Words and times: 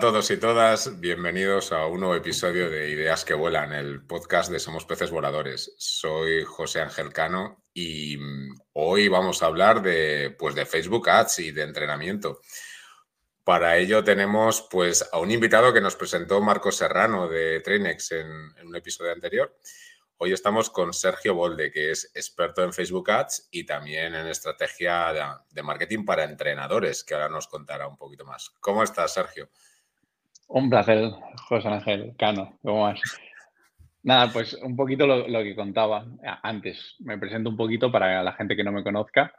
todos 0.00 0.30
y 0.30 0.36
todas, 0.36 1.00
bienvenidos 1.00 1.72
a 1.72 1.86
un 1.86 2.00
nuevo 2.00 2.14
episodio 2.14 2.68
de 2.68 2.90
Ideas 2.90 3.24
que 3.24 3.32
Vuelan, 3.32 3.72
el 3.72 4.04
podcast 4.04 4.50
de 4.50 4.58
Somos 4.58 4.84
Peces 4.84 5.10
Voladores. 5.10 5.74
Soy 5.78 6.44
José 6.44 6.80
Ángel 6.80 7.12
Cano 7.14 7.64
y 7.72 8.18
mm, 8.18 8.58
hoy 8.74 9.08
vamos 9.08 9.42
a 9.42 9.46
hablar 9.46 9.80
de, 9.80 10.34
pues, 10.38 10.54
de 10.54 10.66
Facebook 10.66 11.08
Ads 11.08 11.38
y 11.38 11.50
de 11.50 11.62
entrenamiento. 11.62 12.40
Para 13.42 13.78
ello 13.78 14.04
tenemos 14.04 14.68
pues, 14.70 15.08
a 15.12 15.18
un 15.18 15.30
invitado 15.30 15.72
que 15.72 15.80
nos 15.80 15.96
presentó 15.96 16.42
Marco 16.42 16.70
Serrano 16.70 17.26
de 17.28 17.60
Trainex 17.60 18.12
en, 18.12 18.26
en 18.58 18.66
un 18.66 18.76
episodio 18.76 19.12
anterior. 19.12 19.56
Hoy 20.18 20.32
estamos 20.32 20.70
con 20.70 20.94
Sergio 20.94 21.34
Bolde, 21.34 21.70
que 21.70 21.90
es 21.90 22.10
experto 22.14 22.62
en 22.62 22.72
Facebook 22.72 23.10
Ads 23.10 23.48
y 23.50 23.64
también 23.64 24.14
en 24.14 24.26
estrategia 24.26 25.40
de, 25.50 25.62
marketing 25.62 26.04
para 26.04 26.24
entrenadores, 26.24 27.04
que 27.04 27.12
ahora 27.14 27.28
nos 27.28 27.48
contará 27.48 27.86
un 27.86 27.98
poquito 27.98 28.24
más. 28.24 28.50
¿Cómo 28.60 28.82
estás, 28.82 29.12
Sergio? 29.12 29.50
Un 30.48 30.70
placer, 30.70 31.10
José 31.48 31.68
Ángel 31.68 32.14
Cano. 32.18 32.58
¿Cómo 32.62 32.82
vas? 32.82 33.00
Nada, 34.02 34.32
pues 34.32 34.54
un 34.54 34.76
poquito 34.76 35.06
lo, 35.06 35.42
que 35.42 35.56
contaba 35.56 36.06
antes. 36.42 36.94
Me 37.00 37.18
presento 37.18 37.50
un 37.50 37.56
poquito 37.56 37.90
para 37.90 38.22
la 38.22 38.32
gente 38.32 38.56
que 38.56 38.64
no 38.64 38.72
me 38.72 38.84
conozca. 38.84 39.32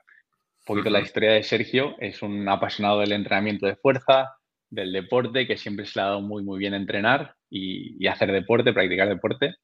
Un 0.61 0.75
poquito 0.75 0.89
la 0.89 0.99
historia 0.99 1.31
de 1.31 1.43
Sergio. 1.43 1.95
Es 1.99 2.21
un 2.21 2.47
apasionado 2.49 2.99
del 2.99 3.13
entrenamiento 3.13 3.65
de 3.65 3.77
fuerza, 3.77 4.35
del 4.69 4.91
deporte, 4.91 5.47
que 5.47 5.57
siempre 5.57 5.85
se 5.85 5.97
le 5.97 6.03
ha 6.03 6.09
dado 6.09 6.21
muy, 6.21 6.43
muy 6.43 6.59
bien 6.59 6.73
entrenar 6.73 7.35
y 7.49 8.05
hacer 8.07 8.31
deporte, 8.31 8.73
practicar 8.73 9.07
deporte 9.07 9.55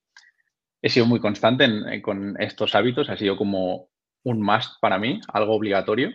he 0.84 0.90
sido 0.90 1.06
muy 1.06 1.20
constante 1.20 1.66
eh, 1.66 2.02
con 2.02 2.36
estos 2.40 2.76
hábitos, 2.76 3.10
ha 3.10 3.18
sido 3.18 3.38
como 3.38 3.88
un 4.24 4.42
must 4.42 4.80
para 4.82 5.00
mí, 5.00 5.20
algo 5.30 5.54
obligatorio, 5.54 6.12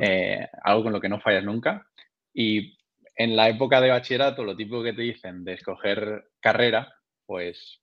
eh, 0.00 0.48
algo 0.62 0.84
con 0.84 0.92
lo 0.92 1.00
que 1.00 1.08
no 1.08 1.20
fallas 1.20 1.44
nunca. 1.44 1.86
Y 2.32 2.78
en 3.16 3.36
la 3.36 3.48
época 3.48 3.80
de 3.80 3.90
bachillerato, 3.90 4.44
lo 4.44 4.56
típico 4.56 4.82
que 4.82 4.92
te 4.92 5.02
dicen 5.02 5.44
de 5.44 5.54
escoger 5.54 6.24
carrera, 6.40 6.92
pues 7.26 7.80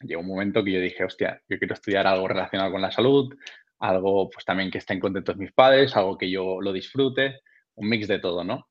llegó 0.00 0.20
un 0.20 0.28
momento 0.28 0.64
que 0.64 0.72
yo 0.72 0.80
dije, 0.80 1.04
hostia, 1.04 1.42
yo 1.48 1.58
quiero 1.58 1.74
estudiar 1.74 2.06
algo 2.06 2.28
relacionado 2.28 2.70
con 2.72 2.82
la 2.82 2.90
salud, 2.90 3.34
algo 3.80 4.30
pues 4.30 4.44
también 4.44 4.70
que 4.70 4.78
estén 4.78 5.00
contentos 5.00 5.36
mis 5.36 5.52
padres, 5.52 5.96
algo 5.96 6.16
que 6.16 6.30
yo 6.30 6.60
lo 6.60 6.72
disfrute, 6.72 7.40
un 7.74 7.88
mix 7.88 8.08
de 8.08 8.18
todo, 8.18 8.44
¿no? 8.44 8.68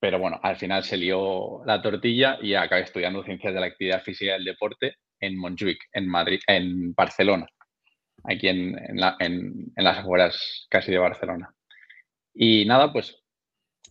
Pero 0.00 0.18
bueno, 0.18 0.38
al 0.42 0.56
final 0.56 0.84
se 0.84 0.96
lió 0.96 1.62
la 1.64 1.82
tortilla 1.82 2.38
y 2.40 2.54
acabé 2.54 2.82
estudiando 2.82 3.24
ciencias 3.24 3.52
de 3.52 3.60
la 3.60 3.66
actividad 3.66 4.02
física 4.02 4.32
y 4.32 4.34
del 4.34 4.44
deporte 4.44 4.96
en 5.20 5.36
Montjuic, 5.36 5.80
en 5.92 6.08
Madrid, 6.08 6.40
en 6.46 6.94
Barcelona, 6.94 7.46
aquí 8.24 8.48
en, 8.48 8.76
las 9.76 9.98
afueras 9.98 10.66
casi 10.70 10.92
de 10.92 10.98
Barcelona. 10.98 11.52
Y 12.32 12.64
nada, 12.66 12.92
pues 12.92 13.17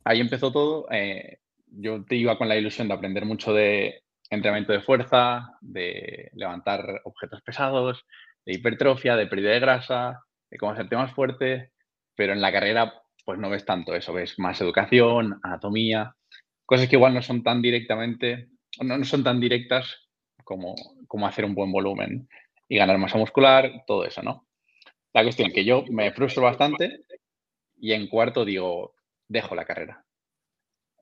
ahí 0.08 0.22
empezó 0.22 0.52
todo. 0.52 0.88
Eh, 0.92 1.40
yo 1.68 2.04
te 2.06 2.16
iba 2.16 2.38
con 2.38 2.48
la 2.48 2.56
ilusión 2.56 2.88
de 2.88 2.94
aprender 2.94 3.26
mucho 3.26 3.54
de 3.54 4.04
entrenamiento 4.30 4.74
de 4.74 4.82
fuerza, 4.82 5.58
de 5.62 6.32
levantar 6.34 7.02
objetos 7.04 7.42
pesados, 7.42 8.06
de 8.46 8.54
hipertrofia, 8.54 9.16
de 9.16 9.28
pérdida 9.28 9.52
de 9.52 9.60
grasa, 9.60 10.24
de 10.50 10.58
cómo 10.58 10.72
hacerte 10.72 10.96
más 10.96 11.14
fuerte, 11.14 11.72
pero 12.16 12.34
en 12.34 12.42
la 12.42 12.52
carrera 12.52 13.02
pues 13.26 13.38
no 13.38 13.50
ves 13.50 13.66
tanto 13.66 13.94
eso, 13.94 14.14
ves 14.14 14.40
más 14.40 14.62
educación, 14.62 15.40
anatomía, 15.44 16.16
cosas 16.66 16.88
que 16.88 16.96
igual 16.96 17.14
no 17.14 17.22
son 17.22 17.44
tan 17.44 17.62
directamente, 17.62 18.48
no, 18.82 19.04
son 19.04 19.24
tan 19.24 19.42
directas 19.42 20.08
como, 20.46 20.76
hacer 21.26 21.44
un 21.44 21.54
buen 21.54 21.72
volumen 21.72 22.30
y 22.70 22.78
ganar 22.78 22.98
masa 22.98 23.18
muscular, 23.18 23.84
todo 23.86 24.06
eso, 24.06 24.24
¿no? 24.24 24.48
La 25.14 25.24
cuestión 25.24 25.52
que 25.52 25.66
yo 25.66 25.84
me 25.90 26.14
frustro 26.14 26.44
bastante 26.44 27.02
y 27.76 27.92
en 27.92 28.08
cuarto 28.08 28.46
digo, 28.46 28.94
dejo 29.28 29.56
la 29.56 29.66
carrera. 29.66 30.04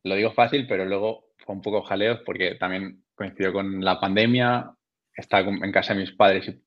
Lo 0.03 0.15
digo 0.15 0.31
fácil, 0.31 0.67
pero 0.67 0.85
luego 0.85 1.31
fue 1.37 1.55
un 1.55 1.61
poco 1.61 1.83
jaleo 1.83 2.23
porque 2.23 2.55
también 2.55 3.03
coincidió 3.15 3.53
con 3.53 3.83
la 3.83 3.99
pandemia, 3.99 4.71
estaba 5.15 5.49
en 5.49 5.71
casa 5.71 5.93
de 5.93 6.01
mis 6.01 6.11
padres 6.11 6.47
y 6.47 6.61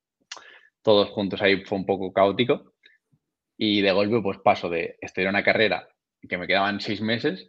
todos 0.82 1.10
juntos 1.10 1.42
ahí 1.42 1.64
fue 1.64 1.78
un 1.78 1.86
poco 1.86 2.12
caótico. 2.12 2.74
Y 3.56 3.80
de 3.80 3.92
golpe 3.92 4.20
pues 4.22 4.38
paso 4.38 4.69
de 4.69 4.96
estudiar 5.00 5.30
una 5.30 5.42
carrera 5.42 5.88
que 6.28 6.38
me 6.38 6.46
quedaban 6.46 6.80
seis 6.80 7.00
meses 7.00 7.48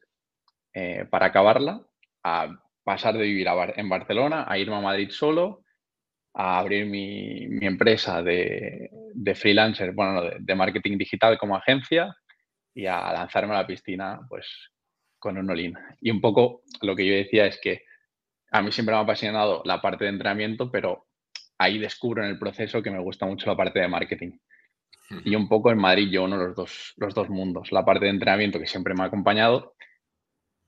eh, 0.73 1.05
para 1.09 1.27
acabarla 1.27 1.81
a 2.23 2.49
pasar 2.83 3.17
de 3.17 3.23
vivir 3.23 3.47
en 3.75 3.89
Barcelona 3.89 4.45
a 4.47 4.57
irme 4.57 4.75
a 4.75 4.81
Madrid 4.81 5.09
solo, 5.11 5.63
a 6.33 6.59
abrir 6.59 6.85
mi, 6.85 7.43
empresa 7.65 8.21
de, 8.21 8.89
freelancer, 9.35 9.93
bueno, 9.93 10.23
de, 10.39 10.55
marketing 10.55 10.97
digital 10.97 11.37
como 11.37 11.55
agencia 11.55 12.15
y 12.73 12.85
a 12.85 13.11
lanzarme 13.13 13.53
a 13.53 13.59
la 13.59 13.67
piscina 13.67 14.19
pues 14.27 14.47
con 15.17 15.37
un 15.37 15.49
olín. 15.49 15.77
Y 16.01 16.11
un 16.11 16.21
poco 16.21 16.63
lo 16.81 16.95
que 16.95 17.05
yo 17.05 17.13
decía 17.13 17.45
es 17.45 17.59
que 17.61 17.83
a 18.51 18.61
mí 18.61 18.71
siempre 18.71 18.93
me 18.93 18.99
ha 18.99 19.03
apasionado 19.03 19.61
la 19.65 19.81
parte 19.81 20.05
de 20.05 20.11
entrenamiento, 20.11 20.71
pero 20.71 21.07
ahí 21.57 21.77
descubro 21.77 22.23
en 22.23 22.29
el 22.29 22.39
proceso 22.39 22.81
que 22.81 22.91
me 22.91 22.99
gusta 22.99 23.25
mucho 23.25 23.47
la 23.47 23.57
parte 23.57 23.79
de 23.79 23.87
marketing. 23.87 24.31
Y 25.25 25.35
un 25.35 25.49
poco 25.49 25.71
en 25.71 25.77
Madrid 25.77 26.09
yo 26.11 26.23
uno 26.23 26.37
los 26.37 26.55
dos, 26.55 26.93
los 26.97 27.13
dos 27.13 27.29
mundos. 27.29 27.71
La 27.71 27.83
parte 27.83 28.05
de 28.05 28.11
entrenamiento 28.11 28.59
que 28.59 28.67
siempre 28.67 28.93
me 28.93 29.03
ha 29.03 29.07
acompañado, 29.07 29.75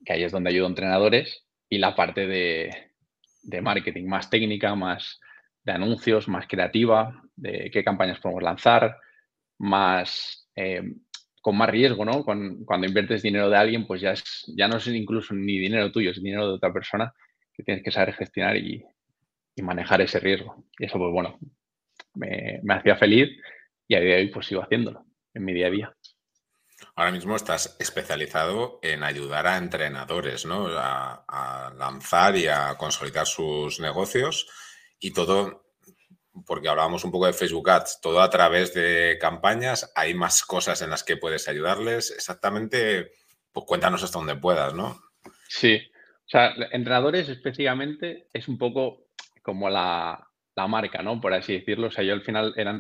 que 0.04 0.14
ahí 0.14 0.24
es 0.24 0.32
donde 0.32 0.50
ayudo 0.50 0.66
a 0.66 0.70
entrenadores, 0.70 1.46
y 1.70 1.78
la 1.78 1.96
parte 1.96 2.28
de, 2.28 2.92
marketing 3.62 4.08
más 4.08 4.30
técnica, 4.30 4.76
más 4.76 5.20
de 5.64 5.72
anuncios, 5.72 6.28
más 6.28 6.48
creativa, 6.48 7.22
de 7.36 7.70
qué 7.72 7.84
campañas 7.84 8.20
podemos 8.20 8.44
lanzar, 8.44 8.98
más 9.60 10.50
eh, 10.56 10.96
con 11.42 11.58
más 11.58 11.70
riesgo, 11.70 12.06
¿no? 12.06 12.24
Cuando, 12.24 12.88
inviertes 12.88 13.24
dinero 13.24 13.50
de 13.50 13.58
alguien, 13.58 13.86
pues 13.86 14.02
ya, 14.02 14.12
es, 14.12 14.46
ya 14.56 14.68
no 14.68 14.78
es 14.78 14.88
incluso 14.88 15.34
ni 15.34 15.60
dinero 15.60 15.92
tuyo, 15.92 16.12
es 16.12 16.22
dinero 16.22 16.48
de 16.48 16.54
otra 16.54 16.72
persona 16.72 17.14
que 17.54 17.64
tienes 17.64 17.84
que 17.84 17.92
saber 17.92 18.14
gestionar 18.14 18.58
y, 18.58 18.86
manejar 19.62 20.02
ese 20.02 20.20
riesgo. 20.20 20.66
Y 20.80 20.86
eso, 20.86 20.98
pues 20.98 21.12
bueno, 21.12 21.38
me, 22.16 22.60
me 22.64 22.74
hacía 22.74 22.96
feliz 22.96 23.30
y 23.88 23.94
a 23.94 24.00
día 24.00 24.16
de 24.16 24.22
hoy 24.22 24.28
pues 24.30 24.48
sigo 24.48 24.64
haciéndolo 24.64 25.06
en 25.36 25.46
mi 25.46 25.54
día 25.54 25.68
a 25.68 25.70
día. 25.70 25.96
Ahora 26.96 27.12
mismo 27.12 27.36
estás 27.36 27.76
especializado 27.80 28.80
en 28.82 29.04
ayudar 29.04 29.48
a 29.48 29.58
entrenadores, 29.58 30.46
¿no? 30.46 30.68
A, 30.70 31.74
lanzar 31.78 32.36
y 32.36 32.48
a 32.48 32.76
consolidar 32.78 33.26
sus 33.26 33.80
negocios 33.80 34.48
y 35.00 35.14
todo, 35.14 35.71
porque 36.46 36.70
hablábamos 36.70 37.04
un 37.04 37.12
poco 37.12 37.26
de 37.26 37.34
Facebook 37.34 37.70
Ads, 37.70 38.00
todo 38.02 38.22
a 38.22 38.30
través 38.30 38.74
de 38.74 39.18
campañas. 39.20 39.92
Hay 39.96 40.14
más 40.14 40.44
cosas 40.44 40.82
en 40.82 40.90
las 40.90 41.04
que 41.04 41.18
puedes 41.18 41.48
ayudarles. 41.48 42.12
Exactamente, 42.12 43.12
pues 43.52 43.66
cuéntanos 43.66 44.04
hasta 44.04 44.18
donde 44.18 44.36
puedas, 44.36 44.74
¿no? 44.74 45.02
Sí, 45.48 45.82
o 46.26 46.30
sea, 46.30 46.54
entrenadores 46.72 47.30
específicamente 47.30 48.28
es 48.34 48.48
un 48.48 48.58
poco 48.58 49.08
como 49.44 49.70
la, 49.70 50.28
la 50.56 50.68
marca, 50.68 51.02
¿no? 51.02 51.20
Por 51.20 51.34
así 51.34 51.54
decirlo. 51.54 51.88
O 51.88 51.92
sea, 51.92 52.04
yo 52.04 52.14
al 52.14 52.24
final 52.24 52.54
era 52.56 52.80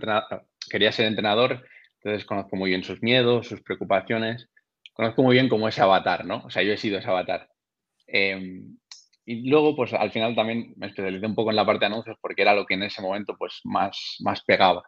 quería 0.69 0.91
ser 0.91 1.07
entrenador 1.07 1.63
entonces 2.03 2.25
conozco 2.25 2.55
muy 2.55 2.71
bien 2.71 2.83
sus 2.83 3.01
miedos, 3.03 3.47
sus 3.47 3.61
preocupaciones, 3.61 4.49
conozco 4.93 5.21
muy 5.21 5.35
bien 5.35 5.49
cómo 5.49 5.67
es 5.67 5.77
avatar, 5.77 6.25
¿no? 6.25 6.43
O 6.45 6.49
sea, 6.49 6.63
yo 6.63 6.73
he 6.73 6.77
sido 6.77 6.97
ese 6.97 7.07
avatar. 7.07 7.47
Em, 8.07 8.77
y 9.25 9.49
luego, 9.49 9.75
pues 9.75 9.93
al 9.93 10.11
final 10.11 10.35
también 10.35 10.73
me 10.77 10.87
especialicé 10.87 11.25
un 11.25 11.35
poco 11.35 11.51
en 11.51 11.55
la 11.55 11.65
parte 11.65 11.81
de 11.81 11.87
anuncios 11.87 12.17
porque 12.21 12.41
era 12.41 12.55
lo 12.55 12.65
que 12.65 12.73
en 12.73 12.83
ese 12.83 13.01
momento 13.01 13.35
pues 13.37 13.61
más, 13.63 14.17
más 14.19 14.43
pegaba 14.43 14.83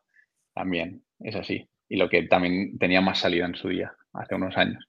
también, 0.53 1.03
es 1.19 1.35
así. 1.35 1.69
Y 1.89 1.97
lo 1.97 2.09
que 2.09 2.23
también 2.23 2.77
tenía 2.79 3.01
más 3.01 3.19
salida 3.19 3.45
en 3.45 3.55
su 3.55 3.69
día, 3.69 3.95
hace 4.13 4.35
unos 4.35 4.57
años. 4.57 4.83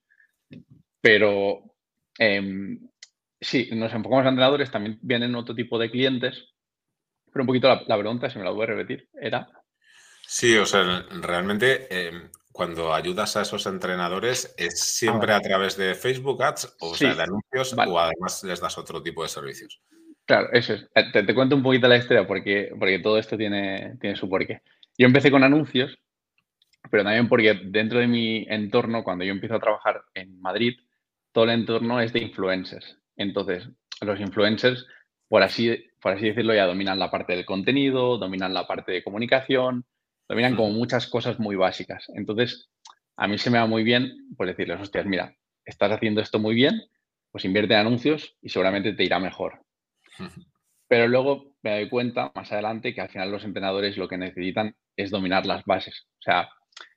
Pero 1.01 1.77
eh, 2.19 2.79
sí, 3.41 3.69
nos 3.73 3.93
enfocamos 3.93 4.23
en 4.23 4.29
entrenadores, 4.29 4.71
también 4.71 4.99
vienen 5.03 5.35
otro 5.35 5.55
tipo 5.55 5.79
de 5.79 5.91
clientes. 5.91 6.55
Pero 7.33 7.43
un 7.43 7.47
poquito 7.47 7.69
la, 7.69 7.83
la 7.87 7.99
pregunta, 7.99 8.31
si 8.31 8.39
me 8.39 8.45
la 8.45 8.51
voy 8.51 8.65
a 8.65 8.67
repetir, 8.67 9.09
era... 9.13 9.49
Sí, 10.27 10.57
o 10.57 10.65
sea, 10.65 11.05
realmente 11.21 11.87
em, 11.91 12.31
cuando 12.55 12.95
ayudas 12.95 13.37
a 13.37 13.43
esos 13.43 13.67
entrenadores, 13.67 14.55
¿es 14.57 14.79
siempre 14.79 15.33
a 15.33 15.41
través 15.41 15.77
de 15.77 15.97
Facebook 15.97 16.41
Ads 16.41 16.77
o, 16.79 16.95
sea, 16.95 17.13
de 17.13 17.25
anuncios 17.25 17.75
o 17.77 17.99
además 17.99 18.45
les 18.45 18.61
das 18.61 18.79
otro 18.79 19.03
tipo 19.03 19.25
de 19.25 19.29
servicios? 19.29 19.83
Claro, 20.25 20.53
eso 20.53 20.75
es. 20.75 20.89
Eh, 20.95 21.25
te, 21.25 21.35
cuento 21.35 21.57
un 21.57 21.65
poquito 21.65 21.89
la 21.89 21.97
historia 21.97 22.29
porque, 22.29 22.71
porque 22.79 23.01
todo 23.01 23.19
esto 23.19 23.37
tiene, 23.37 23.97
tiene 24.01 24.15
su 24.15 24.29
porqué. 24.29 24.63
Yo 24.97 25.05
empecé 25.05 25.33
con 25.33 25.43
anuncios, 25.43 25.99
pero 26.93 27.03
también 27.03 27.29
porque 27.29 27.55
dentro 27.55 27.99
de 27.99 28.07
mi 28.07 28.47
entorno, 28.49 29.03
cuando 29.03 29.25
yo 29.25 29.33
empiezo 29.33 29.57
a 29.57 29.61
trabajar 29.61 30.05
en 30.15 30.41
Madrid, 30.41 30.79
todo 31.33 31.47
el 31.47 31.51
entorno 31.51 32.01
es 32.01 32.13
de 32.13 32.21
influencers. 32.21 32.99
Entonces, 33.17 33.69
los 34.01 34.21
influencers, 34.21 34.87
por 35.27 35.43
así, 35.43 35.91
por 36.01 36.13
así 36.13 36.29
decirlo, 36.29 36.55
ya 36.55 36.67
dominan 36.67 37.01
la 37.01 37.11
parte 37.11 37.35
del 37.35 37.47
contenido, 37.47 38.17
dominan 38.17 38.55
la 38.55 38.69
parte 38.69 38.93
de 38.93 39.03
comunicación, 39.03 39.85
Dominan 40.29 40.57
como 40.57 40.71
muchas 40.71 41.07
cosas 41.07 41.39
muy 41.39 41.57
básicas. 41.57 42.07
Entonces, 42.15 42.71
a 43.17 43.29
mí 43.29 43.39
se 43.39 43.51
me 43.51 43.59
va 43.59 43.67
muy 43.67 43.83
bien 43.83 44.13
pues 44.37 44.49
decirles, 44.49 44.81
hostias, 44.81 45.07
mira, 45.07 45.35
estás 45.65 45.93
haciendo 45.93 46.21
esto 46.21 46.39
muy 46.39 46.55
bien, 46.55 46.81
pues 47.31 47.45
invierte 47.45 47.75
en 47.75 47.81
anuncios 47.81 48.37
y 48.41 48.49
seguramente 48.49 48.93
te 48.93 49.05
irá 49.05 49.19
mejor. 49.19 49.61
Pero 50.89 51.09
luego 51.09 51.57
me 51.63 51.73
doy 51.73 51.89
cuenta 51.89 52.33
más 52.35 52.53
adelante 52.53 52.95
que 52.95 53.01
al 53.01 53.09
final 53.09 53.31
los 53.31 53.45
entrenadores 53.45 53.97
lo 53.97 54.09
que 54.09 54.19
necesitan 54.19 54.75
es 54.97 55.11
dominar 55.11 55.47
las 55.47 55.65
bases. 55.65 56.07
O 56.19 56.23
sea, 56.23 56.49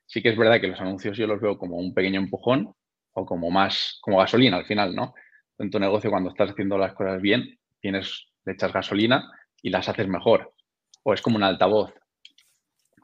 sí 0.06 0.22
que 0.22 0.30
es 0.30 0.36
verdad 0.36 0.60
que 0.60 0.68
los 0.68 0.80
anuncios 0.80 1.16
yo 1.16 1.26
los 1.26 1.40
veo 1.40 1.58
como 1.58 1.76
un 1.76 1.94
pequeño 1.94 2.20
empujón 2.20 2.74
o 3.12 3.26
como 3.26 3.50
más, 3.50 3.98
como 4.00 4.18
gasolina 4.18 4.56
al 4.56 4.66
final, 4.66 4.94
¿no? 4.94 5.14
en 5.58 5.70
tu 5.70 5.78
negocio 5.78 6.10
cuando 6.10 6.30
estás 6.30 6.50
haciendo 6.50 6.78
las 6.78 6.94
cosas 6.94 7.20
bien, 7.20 7.58
tienes, 7.80 8.28
le 8.44 8.52
echas 8.52 8.72
gasolina 8.72 9.30
y 9.62 9.70
las 9.70 9.88
haces 9.88 10.08
mejor. 10.08 10.54
O 11.02 11.12
es 11.12 11.20
como 11.20 11.36
un 11.36 11.42
altavoz, 11.42 11.92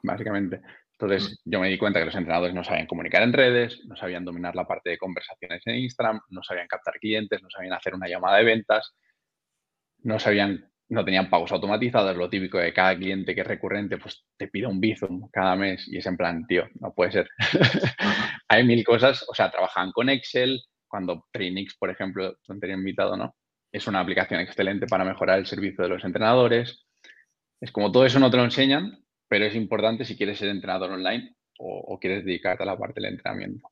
básicamente. 0.05 0.61
Entonces, 0.93 1.41
yo 1.45 1.59
me 1.59 1.69
di 1.69 1.77
cuenta 1.77 1.99
que 1.99 2.07
los 2.07 2.15
entrenadores 2.15 2.55
no 2.55 2.63
sabían 2.63 2.87
comunicar 2.87 3.23
en 3.23 3.33
redes, 3.33 3.81
no 3.87 3.97
sabían 3.97 4.25
dominar 4.25 4.55
la 4.55 4.67
parte 4.67 4.91
de 4.91 4.99
conversaciones 4.99 5.63
en 5.67 5.77
Instagram, 5.77 6.21
no 6.29 6.43
sabían 6.43 6.69
captar 6.69 6.95
clientes, 7.01 7.43
no 7.43 7.51
sabían 7.51 7.73
hacer 7.73 7.95
una 7.95 8.09
llamada 8.09 8.39
de 8.39 8.45
ventas, 8.45 8.95
no 10.03 10.21
sabían, 10.21 10.71
no 10.89 11.05
tenían 11.05 11.29
pagos 11.29 11.51
automatizados, 11.51 12.17
lo 12.17 12.31
típico 12.31 12.59
de 12.59 12.73
cada 12.73 12.97
cliente 12.97 13.35
que 13.35 13.41
es 13.41 13.47
recurrente, 13.47 13.99
pues 13.99 14.25
te 14.37 14.47
pide 14.47 14.69
un 14.69 14.81
Bizum 14.81 15.29
cada 15.33 15.57
mes 15.57 15.89
y 15.89 15.99
es 15.99 16.07
en 16.07 16.17
plan, 16.17 16.47
tío, 16.47 16.69
no 16.81 16.95
puede 16.95 17.11
ser. 17.11 17.29
Hay 18.49 18.63
mil 18.65 18.85
cosas, 18.85 19.27
o 19.29 19.35
sea, 19.35 19.51
trabajan 19.51 19.91
con 19.91 20.09
Excel, 20.11 20.61
cuando 20.87 21.27
Trainix, 21.33 21.77
por 21.77 21.91
ejemplo, 21.91 22.37
te 22.47 22.57
tenía 22.61 22.77
invitado, 22.77 23.17
¿no? 23.17 23.35
Es 23.73 23.89
una 23.89 23.99
aplicación 23.99 24.39
excelente 24.39 24.87
para 24.87 25.05
mejorar 25.05 25.41
el 25.41 25.47
servicio 25.47 25.83
de 25.83 25.91
los 25.91 26.05
entrenadores. 26.05 26.87
Es 27.61 27.73
como 27.73 27.91
todo 27.91 28.07
eso 28.07 28.21
no 28.21 28.31
te 28.31 28.37
lo 28.37 28.45
enseñan, 28.45 29.04
pero 29.35 29.47
es 29.47 29.57
importante 29.57 30.05
si 30.05 30.17
quieres 30.17 30.39
ser 30.39 30.49
entrenador 30.49 30.93
online 30.93 31.35
o, 31.59 31.99
quieres 32.01 32.25
dedicarte 32.25 32.63
a 32.63 32.67
la 32.67 32.79
parte 32.79 33.01
del 33.01 33.15
entrenamiento. 33.15 33.69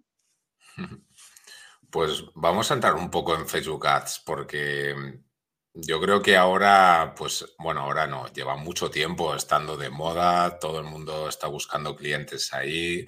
Pues 1.88 2.24
vamos 2.34 2.68
a 2.68 2.74
entrar 2.74 2.96
un 2.96 3.08
poco 3.08 3.36
en 3.36 3.46
Facebook 3.46 3.86
Ads 3.86 4.24
porque 4.26 4.92
yo 5.72 6.00
creo 6.00 6.20
que 6.20 6.36
ahora, 6.36 7.14
pues 7.16 7.54
bueno, 7.58 7.82
ahora 7.82 8.08
no, 8.08 8.26
lleva 8.32 8.56
mucho 8.56 8.90
tiempo 8.90 9.36
estando 9.36 9.76
de 9.76 9.88
moda, 9.88 10.58
todo 10.58 10.80
el 10.80 10.86
mundo 10.86 11.28
está 11.28 11.46
buscando 11.46 11.94
clientes 11.94 12.52
ahí, 12.52 13.06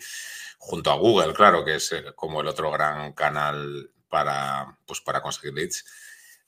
junto 0.59 0.93
a 0.93 0.97
Google, 0.97 1.35
claro, 1.35 1.65
que 1.65 1.75
es 1.75 1.91
eh, 1.91 2.05
como 2.15 2.41
el 2.41 2.47
otro 2.47 2.71
gran 2.71 3.15
canal 3.15 3.91
para, 4.09 4.79
pues, 4.87 5.01
para 5.01 5.21
conseguir 5.21 5.55
leads. 5.55 5.85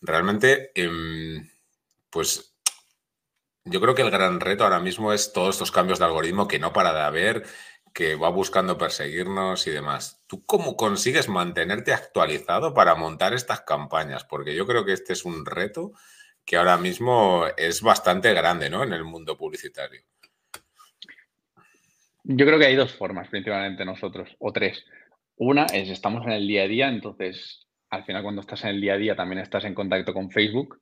Realmente, 0.00 0.70
em, 0.76 1.50
pues 2.11 2.56
yo 3.67 3.81
creo 3.81 3.95
que 3.95 4.03
el 4.03 4.11
gran 4.11 4.41
reto 4.41 4.65
ahora 4.65 4.81
mismo 4.81 5.13
es 5.13 5.33
todos 5.33 5.57
estos 5.57 5.73
cambios 5.73 5.99
de 5.99 6.05
algoritmo 6.05 6.47
que 6.47 6.59
no 6.59 6.73
para 6.73 6.93
de 6.93 7.01
haber, 7.01 7.43
que 7.93 8.15
va 8.15 8.29
buscando 8.29 8.79
perseguirnos 8.79 9.67
y 9.67 9.71
demás. 9.71 10.23
¿Tú 10.27 10.45
cómo 10.47 10.77
consigues 10.77 11.29
mantenerte 11.29 11.93
actualizado 11.93 12.75
para 12.75 12.95
montar 12.95 13.35
estas 13.35 13.63
campañas? 13.63 14.25
Porque 14.25 14.55
yo 14.55 14.67
creo 14.67 14.85
que 14.85 14.93
este 14.93 15.15
es 15.15 15.25
un 15.25 15.45
reto 15.45 15.93
que 16.45 16.57
ahora 16.57 16.77
mismo 16.77 17.45
es 17.57 17.83
bastante 17.83 18.33
grande 18.33 18.71
¿no? 18.71 18.85
en 18.85 18.93
el 18.93 19.03
mundo 19.03 19.37
publicitario. 19.37 20.03
Yo 22.23 22.47
creo 22.47 22.59
que 22.59 22.67
hay 22.67 22.77
dos 22.77 22.95
formas 22.95 23.29
principalmente 23.29 23.85
nosotros, 23.85 24.29
o 24.39 24.53
tres. 24.53 24.85
Una 25.37 25.67
es 25.67 25.89
estamos 25.89 26.25
en 26.27 26.33
el 26.33 26.47
día 26.47 26.63
a 26.63 26.69
día, 26.69 26.89
entonces 26.89 27.67
al 27.91 28.05
final 28.05 28.23
cuando 28.23 28.41
estás 28.41 28.63
en 28.65 28.71
el 28.71 28.81
día 28.81 28.95
a 28.95 28.99
día 28.99 29.17
también 29.17 29.41
estás 29.41 29.65
en 29.65 29.75
contacto 29.75 30.13
con 30.13 30.31
Facebook 30.31 30.81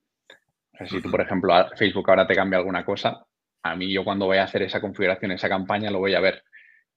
si 0.86 1.00
tú, 1.00 1.10
por 1.10 1.20
ejemplo, 1.20 1.52
Facebook 1.76 2.08
ahora 2.08 2.26
te 2.26 2.34
cambia 2.34 2.58
alguna 2.58 2.84
cosa, 2.84 3.24
a 3.62 3.76
mí 3.76 3.92
yo 3.92 4.04
cuando 4.04 4.26
voy 4.26 4.38
a 4.38 4.44
hacer 4.44 4.62
esa 4.62 4.80
configuración, 4.80 5.32
esa 5.32 5.48
campaña, 5.48 5.90
lo 5.90 5.98
voy 5.98 6.14
a 6.14 6.20
ver. 6.20 6.42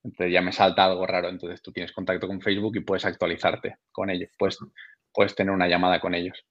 Entonces 0.03 0.33
ya 0.33 0.41
me 0.41 0.51
salta 0.51 0.85
algo 0.85 1.05
raro. 1.05 1.29
Entonces 1.29 1.61
tú 1.61 1.71
tienes 1.71 1.91
contacto 1.91 2.27
con 2.27 2.41
Facebook 2.41 2.75
y 2.75 2.81
puedes 2.81 3.05
actualizarte 3.05 3.77
con 3.91 4.09
ellos. 4.09 4.29
Puedes, 4.37 4.57
puedes 5.13 5.35
tener 5.35 5.53
una 5.53 5.67
llamada 5.67 5.99
con 5.99 6.13
ellos. 6.13 6.45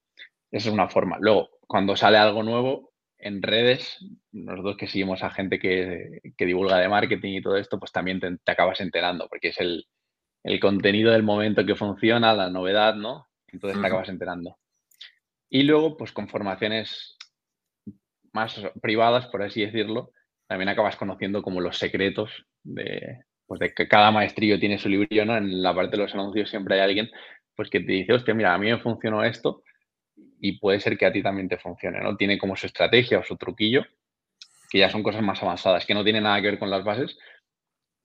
Esa 0.51 0.69
es 0.69 0.75
una 0.75 0.89
forma. 0.89 1.19
Luego, 1.21 1.51
cuando 1.67 1.97
sale 1.97 2.19
algo 2.19 2.43
nuevo 2.43 2.93
en 3.19 3.43
redes, 3.43 3.99
nosotros 4.33 4.77
que 4.77 4.87
seguimos 4.87 5.23
a 5.23 5.31
gente 5.31 5.59
que, 5.59 6.21
divulga 6.39 6.79
de 6.79 6.89
marketing 6.89 7.35
y 7.35 7.43
todo 7.43 7.57
esto, 7.57 7.79
pues 7.79 7.93
también 7.93 8.21
te, 8.21 8.53
acabas 8.53 8.81
enterando, 8.81 9.29
porque 9.29 9.49
es 9.49 9.61
el, 9.61 9.87
contenido 10.61 11.13
del 11.13 11.25
momento 11.25 11.67
que 11.67 11.75
funciona, 11.75 12.33
la 12.33 12.51
novedad, 12.51 12.95
¿no? 12.95 13.27
Entonces 13.49 13.81
te 13.81 13.87
acabas 13.87 14.09
enterando. 14.09 14.57
Y 15.49 15.63
luego, 15.65 15.97
pues 15.97 16.13
con 16.13 16.29
formaciones 16.29 17.16
más 18.37 18.61
privadas, 18.81 19.27
por 19.27 19.43
así 19.43 19.65
decirlo, 19.65 20.13
también 20.47 20.69
acabas 20.69 20.97
conociendo 20.97 21.43
como 21.43 21.61
los 21.61 21.79
secretos 21.79 22.31
de, 22.63 23.25
pues 23.47 23.59
de 23.59 23.73
que 23.75 23.89
cada 23.89 24.11
maestrillo 24.11 24.61
tiene 24.61 24.79
su 24.79 24.89
libro, 24.89 25.25
¿no? 25.25 25.37
En 25.37 25.63
la 25.63 25.75
parte 25.75 25.97
de 25.97 26.03
los 26.03 26.15
anuncios 26.15 26.51
siempre 26.51 26.77
hay 26.77 26.83
alguien 26.83 27.11
pues 27.57 27.71
que 27.71 27.81
te 27.81 27.93
dice, 27.93 28.13
hostia, 28.13 28.35
mira, 28.35 28.53
a 28.53 28.59
mí 28.59 28.71
me 28.71 28.79
funcionó 28.79 29.25
esto 29.25 29.63
y 30.41 30.59
puede 30.59 30.79
ser 30.81 30.99
que 30.99 31.07
a 31.07 31.13
ti 31.13 31.23
también 31.23 31.49
te 31.49 31.57
funcione, 31.57 32.01
¿no? 32.01 32.17
Tiene 32.17 32.39
como 32.39 32.55
su 32.55 32.67
estrategia 32.67 33.19
o 33.19 33.25
su 33.25 33.37
truquillo, 33.37 33.85
que 34.71 34.79
ya 34.79 34.91
son 34.91 35.03
cosas 35.03 35.23
más 35.23 35.43
avanzadas, 35.43 35.87
que 35.87 35.95
no 35.95 36.05
tienen 36.05 36.25
nada 36.25 36.41
que 36.43 36.49
ver 36.49 36.59
con 36.59 36.71
las 36.71 36.85
bases, 36.85 37.17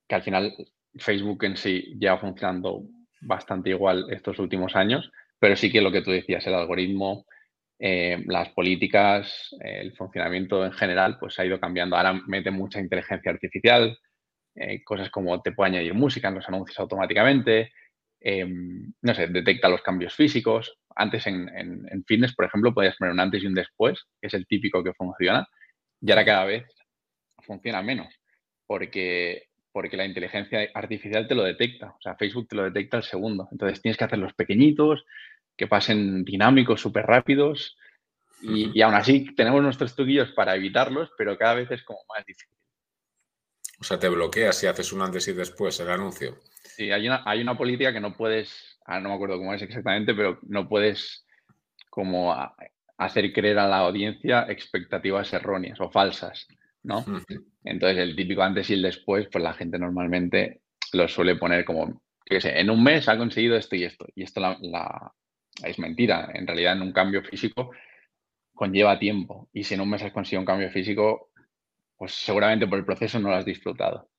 que 0.08 0.14
al 0.14 0.22
final 0.22 0.54
Facebook 0.96 1.44
en 1.44 1.56
sí 1.56 1.94
lleva 1.98 2.18
funcionando 2.18 2.84
bastante 3.20 3.70
igual 3.70 4.06
estos 4.10 4.38
últimos 4.38 4.74
años, 4.74 5.12
pero 5.38 5.54
sí 5.54 5.70
que 5.70 5.82
lo 5.82 5.92
que 5.92 6.02
tú 6.02 6.10
decías, 6.10 6.46
el 6.46 6.54
algoritmo, 6.54 7.26
eh, 7.84 8.22
las 8.28 8.48
políticas, 8.50 9.56
el 9.58 9.92
funcionamiento 9.96 10.64
en 10.64 10.70
general, 10.70 11.18
pues 11.18 11.36
ha 11.40 11.44
ido 11.44 11.58
cambiando. 11.58 11.96
Ahora 11.96 12.12
mete 12.28 12.52
mucha 12.52 12.78
inteligencia 12.78 13.32
artificial, 13.32 13.98
eh, 14.54 14.84
cosas 14.84 15.10
como 15.10 15.42
te 15.42 15.50
puede 15.50 15.70
añadir 15.70 15.92
música 15.92 16.28
en 16.28 16.36
los 16.36 16.46
anuncios 16.46 16.78
automáticamente, 16.78 17.72
em, 18.20 18.92
no 19.02 19.14
sé, 19.14 19.26
detecta 19.26 19.68
los 19.68 19.82
cambios 19.82 20.14
físicos. 20.14 20.78
Antes 20.94 21.26
en, 21.26 22.04
fitness, 22.06 22.36
por 22.36 22.44
ejemplo, 22.44 22.72
podías 22.72 22.96
poner 22.96 23.14
un 23.14 23.20
antes 23.20 23.42
y 23.42 23.46
un 23.46 23.54
después, 23.54 24.04
que 24.20 24.28
es 24.28 24.34
el 24.34 24.46
típico 24.46 24.84
que 24.84 24.94
funciona, 24.94 25.44
y 26.00 26.10
ahora 26.12 26.24
cada 26.24 26.44
vez 26.44 26.64
funciona 27.40 27.82
menos, 27.82 28.14
porque, 28.64 29.48
porque 29.72 29.96
la 29.96 30.06
inteligencia 30.06 30.68
artificial 30.72 31.26
te 31.26 31.34
lo 31.34 31.42
detecta, 31.42 31.96
o 31.98 32.00
sea, 32.00 32.14
Facebook 32.14 32.46
te 32.46 32.54
lo 32.54 32.62
detecta 32.62 32.98
al 32.98 33.02
segundo. 33.02 33.48
Entonces 33.50 33.82
tienes 33.82 33.96
que 33.98 34.04
hacerlos 34.04 34.34
pequeñitos, 34.34 35.04
que 35.62 35.68
pasen 35.68 36.24
dinámicos, 36.24 36.80
súper 36.80 37.06
rápidos. 37.06 37.76
Y, 38.42 38.80
aún 38.82 38.94
así 38.94 39.32
tenemos 39.36 39.62
nuestros 39.62 39.94
truquillos 39.94 40.32
para 40.32 40.56
evitarlos, 40.56 41.12
pero 41.16 41.38
cada 41.38 41.54
vez 41.54 41.70
es 41.70 41.84
como 41.84 42.00
más 42.08 42.26
difícil. 42.26 42.58
O 43.78 43.84
sea, 43.84 43.96
te 43.96 44.08
bloqueas 44.08 44.58
si 44.58 44.66
haces 44.66 44.92
un 44.92 45.02
antes 45.02 45.28
y 45.28 45.32
después 45.32 45.78
el 45.78 45.88
anuncio. 45.88 46.40
Sí, 46.64 46.90
hay 46.90 47.06
una, 47.06 47.22
hay 47.24 47.40
una 47.42 47.56
política 47.56 47.92
que 47.92 48.00
no 48.00 48.16
puedes, 48.16 48.80
ah, 48.86 48.98
no 48.98 49.10
me 49.10 49.14
acuerdo 49.14 49.38
cómo 49.38 49.54
es 49.54 49.62
exactamente, 49.62 50.14
pero 50.14 50.40
no 50.42 50.68
puedes 50.68 51.24
como 51.88 52.34
hacer 52.98 53.32
creer 53.32 53.60
a 53.60 53.68
la 53.68 53.78
audiencia 53.78 54.46
expectativas 54.48 55.32
erróneas 55.32 55.80
o 55.80 55.92
falsas, 55.92 56.48
¿no? 56.82 57.04
Entonces, 57.62 57.98
el 57.98 58.16
típico 58.16 58.42
antes 58.42 58.68
y 58.70 58.74
el 58.74 58.82
después, 58.82 59.28
pues 59.30 59.44
la 59.44 59.54
gente 59.54 59.78
normalmente 59.78 60.62
lo 60.92 61.06
suele 61.06 61.36
poner 61.36 61.64
como, 61.64 62.02
qué 62.24 62.40
sé, 62.40 62.58
en 62.58 62.68
un 62.68 62.82
mes 62.82 63.08
ha 63.08 63.16
conseguido 63.16 63.54
esto 63.54 63.76
y 63.76 63.84
esto. 63.84 64.06
Y 64.16 64.24
esto 64.24 64.40
la, 64.40 65.12
es 65.64 65.78
mentira. 65.78 66.30
En 66.34 66.46
realidad, 66.46 66.74
en 66.74 66.82
un 66.82 66.92
cambio 66.92 67.22
físico 67.22 67.72
conlleva 68.54 68.98
tiempo. 68.98 69.48
Y 69.52 69.64
si 69.64 69.74
en 69.74 69.80
un 69.80 69.90
mes 69.90 70.02
has 70.02 70.12
conseguido 70.12 70.40
un 70.40 70.46
cambio 70.46 70.70
físico, 70.70 71.30
pues 71.96 72.12
seguramente 72.12 72.66
por 72.66 72.78
el 72.78 72.84
proceso 72.84 73.18
no 73.18 73.28
lo 73.28 73.36
has 73.36 73.44
disfrutado. 73.44 74.10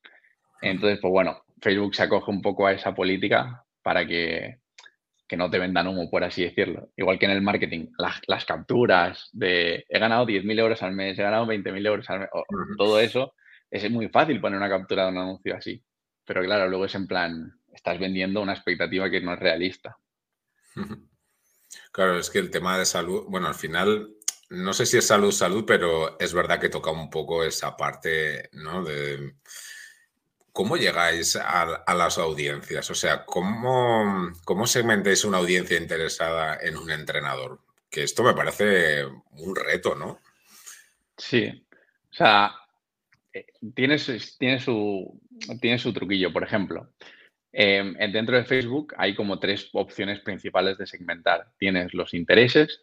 Entonces, 0.60 0.98
pues 1.00 1.10
bueno, 1.10 1.44
Facebook 1.60 1.94
se 1.94 2.04
acoge 2.04 2.30
un 2.30 2.42
poco 2.42 2.66
a 2.66 2.72
esa 2.72 2.94
política 2.94 3.64
para 3.82 4.06
que, 4.06 4.58
no 5.36 5.50
te 5.50 5.58
vendan 5.58 5.88
humo, 5.88 6.08
por 6.08 6.22
así 6.22 6.44
decirlo. 6.44 6.90
Igual 6.96 7.18
que 7.18 7.24
en 7.24 7.32
el 7.32 7.42
marketing, 7.42 7.88
las, 7.98 8.44
capturas 8.44 9.30
de 9.32 9.84
he 9.88 9.98
ganado 9.98 10.26
10.000 10.26 10.60
euros 10.60 10.82
al 10.82 10.92
mes, 10.92 11.18
he 11.18 11.22
ganado 11.22 11.44
20.000 11.46 11.86
euros 11.86 12.08
al 12.08 12.20
mes, 12.20 12.28
todo 12.78 13.00
eso, 13.00 13.34
es 13.68 13.90
muy 13.90 14.08
fácil 14.10 14.40
poner 14.40 14.58
una 14.58 14.68
captura 14.68 15.04
de 15.04 15.10
un 15.10 15.18
anuncio 15.18 15.56
así. 15.56 15.82
Pero 16.24 16.42
claro, 16.42 16.68
luego 16.68 16.84
es 16.84 16.94
en 16.94 17.08
plan, 17.08 17.52
estás 17.72 17.98
vendiendo 17.98 18.40
una 18.40 18.52
expectativa 18.52 19.10
que 19.10 19.20
no 19.20 19.34
es 19.34 19.40
realista. 19.40 19.98
Claro, 21.94 22.18
es 22.18 22.28
que 22.28 22.40
el 22.40 22.50
tema 22.50 22.76
de 22.76 22.86
salud, 22.86 23.22
bueno, 23.28 23.46
al 23.46 23.54
final, 23.54 24.16
no 24.50 24.72
sé 24.72 24.84
si 24.84 24.96
es 24.96 25.06
salud, 25.06 25.30
salud, 25.30 25.64
pero 25.64 26.18
es 26.18 26.34
verdad 26.34 26.58
que 26.58 26.68
toca 26.68 26.90
un 26.90 27.08
poco 27.08 27.44
esa 27.44 27.76
parte, 27.76 28.48
¿no? 28.50 28.82
De 28.82 29.36
cómo 30.52 30.76
llegáis 30.76 31.36
a, 31.36 31.84
las 31.94 32.18
audiencias, 32.18 32.90
o 32.90 32.96
sea, 32.96 33.24
¿cómo, 33.24 34.32
cómo 34.44 34.66
segmentáis 34.66 35.24
una 35.24 35.38
audiencia 35.38 35.78
interesada 35.78 36.58
en 36.60 36.76
un 36.78 36.90
entrenador? 36.90 37.60
Que 37.88 38.02
esto 38.02 38.24
me 38.24 38.34
parece 38.34 39.04
un 39.04 39.54
reto, 39.54 39.94
¿no? 39.94 40.18
Sí, 41.16 41.64
o 42.10 42.12
sea, 42.12 42.56
eh, 43.32 43.46
tiene, 43.72 43.98
tiene, 44.36 44.58
su, 44.58 45.20
tiene 45.60 45.78
su 45.78 45.92
truquillo, 45.92 46.32
por 46.32 46.42
ejemplo. 46.42 46.90
Em, 47.56 47.94
dentro 48.10 48.36
de 48.36 48.44
Facebook 48.44 48.94
hay 48.98 49.14
como 49.14 49.38
tres 49.38 49.70
opciones 49.72 50.18
principales 50.18 50.76
de 50.76 50.88
segmentar. 50.88 51.46
Tienes 51.56 51.94
los 51.94 52.12
intereses, 52.12 52.82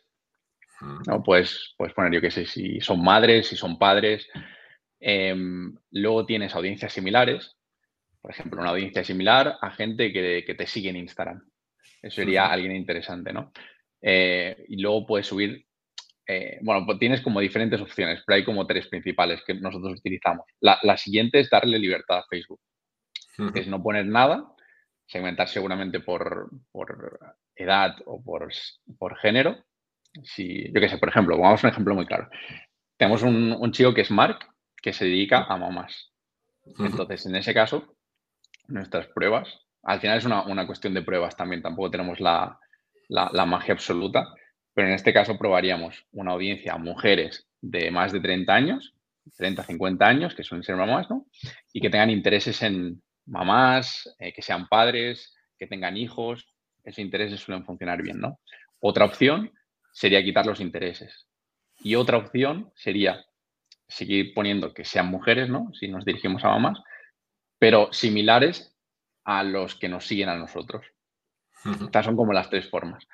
¿no? 1.05 1.21
Puedes, 1.21 1.75
puedes 1.77 1.93
poner, 1.93 2.13
yo 2.13 2.21
qué 2.21 2.31
sé, 2.31 2.45
si 2.45 2.79
son 2.79 3.03
madres, 3.03 3.47
si 3.47 3.57
son 3.57 3.77
padres. 3.77 4.25
Em, 4.97 5.75
luego 5.91 6.25
tienes 6.25 6.55
audiencias 6.55 6.93
similares. 6.93 7.57
Por 8.21 8.31
ejemplo, 8.31 8.61
una 8.61 8.69
audiencia 8.69 9.03
similar 9.03 9.57
a 9.61 9.71
gente 9.71 10.13
que, 10.13 10.55
te 10.57 10.65
sigue 10.65 10.89
en 10.89 10.95
Instagram. 10.95 11.43
Eso 12.01 12.15
sería 12.15 12.45
alguien 12.45 12.73
interesante, 12.73 13.33
¿no? 13.33 13.51
Eh, 14.01 14.63
y 14.69 14.81
luego 14.81 15.05
puedes 15.05 15.27
subir 15.27 15.65
eh, 16.27 16.59
bueno, 16.61 16.85
pues 16.85 16.97
tienes 16.97 17.19
como 17.19 17.41
diferentes 17.41 17.81
opciones, 17.81 18.23
pero 18.25 18.37
hay 18.37 18.45
como 18.45 18.65
tres 18.65 18.87
principales 18.87 19.41
que 19.45 19.53
nosotros 19.55 19.99
utilizamos. 19.99 20.45
La, 20.61 20.95
siguiente 20.95 21.41
es 21.41 21.49
darle 21.49 21.77
libertad 21.77 22.19
a 22.19 22.25
Facebook. 22.29 22.61
Es 23.53 23.67
no 23.67 23.83
poner 23.83 24.05
nada 24.05 24.55
segmentar 25.11 25.49
seguramente 25.49 25.99
por, 25.99 26.49
edad 27.55 27.95
o 28.05 28.23
por, 28.23 29.17
género 29.17 29.57
si, 30.23 30.71
yo 30.73 30.79
qué 30.79 30.87
sé, 30.87 30.97
por 30.97 31.09
ejemplo, 31.09 31.37
vamos 31.37 31.63
a 31.63 31.67
un 31.67 31.71
ejemplo 31.71 31.95
muy 31.95 32.05
claro. 32.05 32.29
Tenemos 32.97 33.21
un, 33.23 33.71
chico 33.71 33.93
que 33.93 34.01
es 34.01 34.11
Mark, 34.11 34.39
que 34.81 34.93
se 34.93 35.05
dedica 35.05 35.43
a 35.43 35.57
mamás. 35.57 36.11
Entonces, 36.79 37.25
en 37.25 37.35
ese 37.35 37.53
caso, 37.53 37.95
nuestras 38.67 39.07
pruebas, 39.07 39.49
al 39.83 39.99
final 39.99 40.17
es 40.17 40.25
una, 40.25 40.65
cuestión 40.65 40.93
de 40.93 41.01
pruebas 41.01 41.35
también, 41.35 41.61
tampoco 41.61 41.91
tenemos 41.91 42.19
la, 42.19 42.57
la, 43.09 43.45
magia 43.45 43.73
absoluta, 43.73 44.33
pero 44.73 44.87
en 44.87 44.93
este 44.93 45.13
caso 45.13 45.37
probaríamos 45.37 46.05
una 46.11 46.31
audiencia 46.31 46.73
a 46.73 46.77
mujeres 46.77 47.47
de 47.59 47.91
más 47.91 48.11
de 48.11 48.21
30 48.21 48.53
años, 48.53 48.93
30, 49.37 49.63
50 49.63 50.05
años, 50.05 50.35
que 50.35 50.43
suelen 50.43 50.63
ser 50.63 50.75
mamás, 50.75 51.09
¿no? 51.09 51.25
Y 51.73 51.81
que 51.81 51.89
tengan 51.89 52.09
intereses 52.09 52.61
en 52.61 53.01
mamás, 53.31 54.13
eh, 54.19 54.33
que 54.33 54.41
sean 54.41 54.67
padres, 54.67 55.33
que 55.57 55.67
tengan 55.67 55.97
hijos, 55.97 56.47
esos 56.83 56.99
intereses 56.99 57.39
suelen 57.39 57.65
funcionar 57.65 58.01
bien, 58.01 58.19
¿no? 58.19 58.39
Otra 58.79 59.05
opción 59.05 59.51
sería 59.93 60.23
quitar 60.23 60.45
los 60.45 60.59
intereses. 60.59 61.27
Y 61.79 61.95
otra 61.95 62.17
opción 62.17 62.71
sería 62.75 63.25
seguir 63.87 64.33
poniendo 64.33 64.73
que 64.73 64.85
sean 64.85 65.07
mujeres, 65.07 65.49
¿no? 65.49 65.71
Si 65.73 65.87
nos 65.87 66.05
dirigimos 66.05 66.43
a 66.43 66.49
mamás, 66.49 66.79
pero 67.57 67.91
similares 67.93 68.75
a 69.23 69.43
los 69.43 69.75
que 69.75 69.89
nos 69.89 70.05
siguen 70.05 70.29
a 70.29 70.35
nosotros. 70.35 70.85
Estas 71.81 72.05
son 72.05 72.15
como 72.15 72.33
las 72.33 72.49
tres 72.49 72.69
formas. 72.69 73.07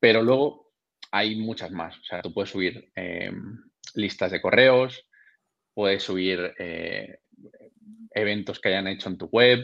Pero 0.00 0.22
luego 0.22 0.72
hay 1.10 1.36
muchas 1.36 1.70
más. 1.70 1.96
O 1.98 2.02
sea, 2.02 2.22
tú 2.22 2.34
puedes 2.34 2.50
subir 2.50 2.90
em, 2.96 3.62
listas 3.94 4.32
de 4.32 4.42
correos, 4.42 5.06
puedes 5.72 6.02
subir 6.02 6.54
eh, 6.58 7.20
eventos 8.14 8.60
que 8.60 8.68
hayan 8.68 8.86
hecho 8.86 9.08
en 9.08 9.18
tu 9.18 9.26
web, 9.26 9.60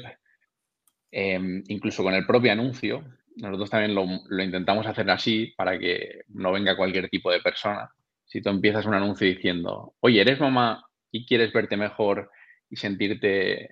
em, 1.11 1.63
incluso 1.69 2.03
con 2.03 2.15
el 2.15 2.27
propio 2.27 2.53
anuncio. 2.53 3.05
Nosotros 3.37 3.71
también 3.71 3.95
lo, 3.95 4.07
lo, 4.29 4.43
intentamos 4.43 4.87
hacer 4.87 5.09
así 5.11 5.55
para 5.57 5.79
que 5.79 6.23
no 6.29 6.53
venga 6.53 6.77
cualquier 6.77 7.09
tipo 7.09 7.31
de 7.31 7.41
persona. 7.41 7.91
Si 8.27 8.43
tú 8.43 8.51
empiezas 8.51 8.87
un 8.87 8.95
anuncio 8.95 9.27
diciendo, 9.27 9.95
oye, 10.01 10.21
eres 10.21 10.41
mamá 10.41 10.85
y 11.11 11.27
quieres 11.27 11.53
verte 11.53 11.77
mejor 11.77 12.31
y 12.69 12.77
sentirte 12.77 13.69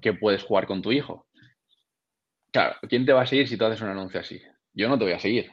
que 0.00 0.12
puedes 0.12 0.42
jugar 0.42 0.66
con 0.66 0.82
tu 0.82 0.92
hijo. 0.92 1.26
Claro, 2.52 2.76
¿quién 2.88 3.06
te 3.06 3.12
va 3.12 3.22
a 3.22 3.26
seguir 3.26 3.48
si 3.48 3.56
tú 3.56 3.64
haces 3.64 3.80
un 3.80 3.88
anuncio 3.88 4.20
así? 4.20 4.40
Yo 4.72 4.88
no 4.88 4.98
te 4.98 5.04
voy 5.04 5.12
a 5.12 5.18
seguir. 5.18 5.52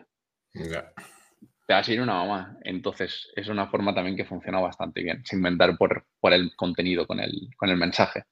Te 1.67 1.73
va 1.73 1.79
a 1.79 1.83
seguir 1.83 2.01
una 2.01 2.15
mamá. 2.15 2.57
Entonces, 2.63 3.31
es 3.35 3.47
una 3.47 3.67
forma 3.67 3.93
también 3.93 4.17
que 4.17 4.25
funciona 4.25 4.59
bastante 4.59 5.03
bien, 5.03 5.23
sin 5.25 5.39
inventar 5.39 5.77
por, 5.77 6.05
por 6.19 6.33
el 6.33 6.55
contenido 6.55 7.05
con 7.07 7.19
el, 7.19 7.49
con 7.57 7.69
el 7.69 7.77
mensaje. 7.77 8.23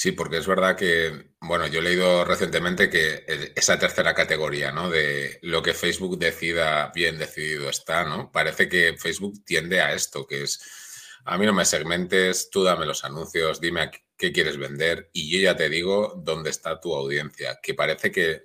Sí, 0.00 0.12
porque 0.12 0.36
es 0.36 0.46
verdad 0.46 0.76
que, 0.76 1.32
bueno, 1.40 1.66
yo 1.66 1.80
he 1.80 1.82
leído 1.82 2.24
recientemente 2.24 2.88
que 2.88 3.24
esa 3.56 3.80
tercera 3.80 4.14
categoría, 4.14 4.70
¿no? 4.70 4.88
De 4.88 5.40
lo 5.42 5.60
que 5.60 5.74
Facebook 5.74 6.20
decida, 6.20 6.92
bien 6.94 7.18
decidido 7.18 7.68
está, 7.68 8.04
¿no? 8.04 8.30
Parece 8.30 8.68
que 8.68 8.94
Facebook 8.96 9.44
tiende 9.44 9.80
a 9.80 9.92
esto, 9.92 10.24
que 10.24 10.44
es, 10.44 11.18
a 11.24 11.36
mí 11.36 11.46
no 11.46 11.52
me 11.52 11.64
segmentes, 11.64 12.48
tú 12.48 12.62
dame 12.62 12.86
los 12.86 13.04
anuncios, 13.04 13.60
dime 13.60 13.90
qué 14.16 14.30
quieres 14.30 14.56
vender 14.56 15.10
y 15.12 15.32
yo 15.32 15.40
ya 15.40 15.56
te 15.56 15.68
digo 15.68 16.14
dónde 16.16 16.50
está 16.50 16.78
tu 16.78 16.94
audiencia, 16.94 17.58
que 17.60 17.74
parece 17.74 18.12
que 18.12 18.42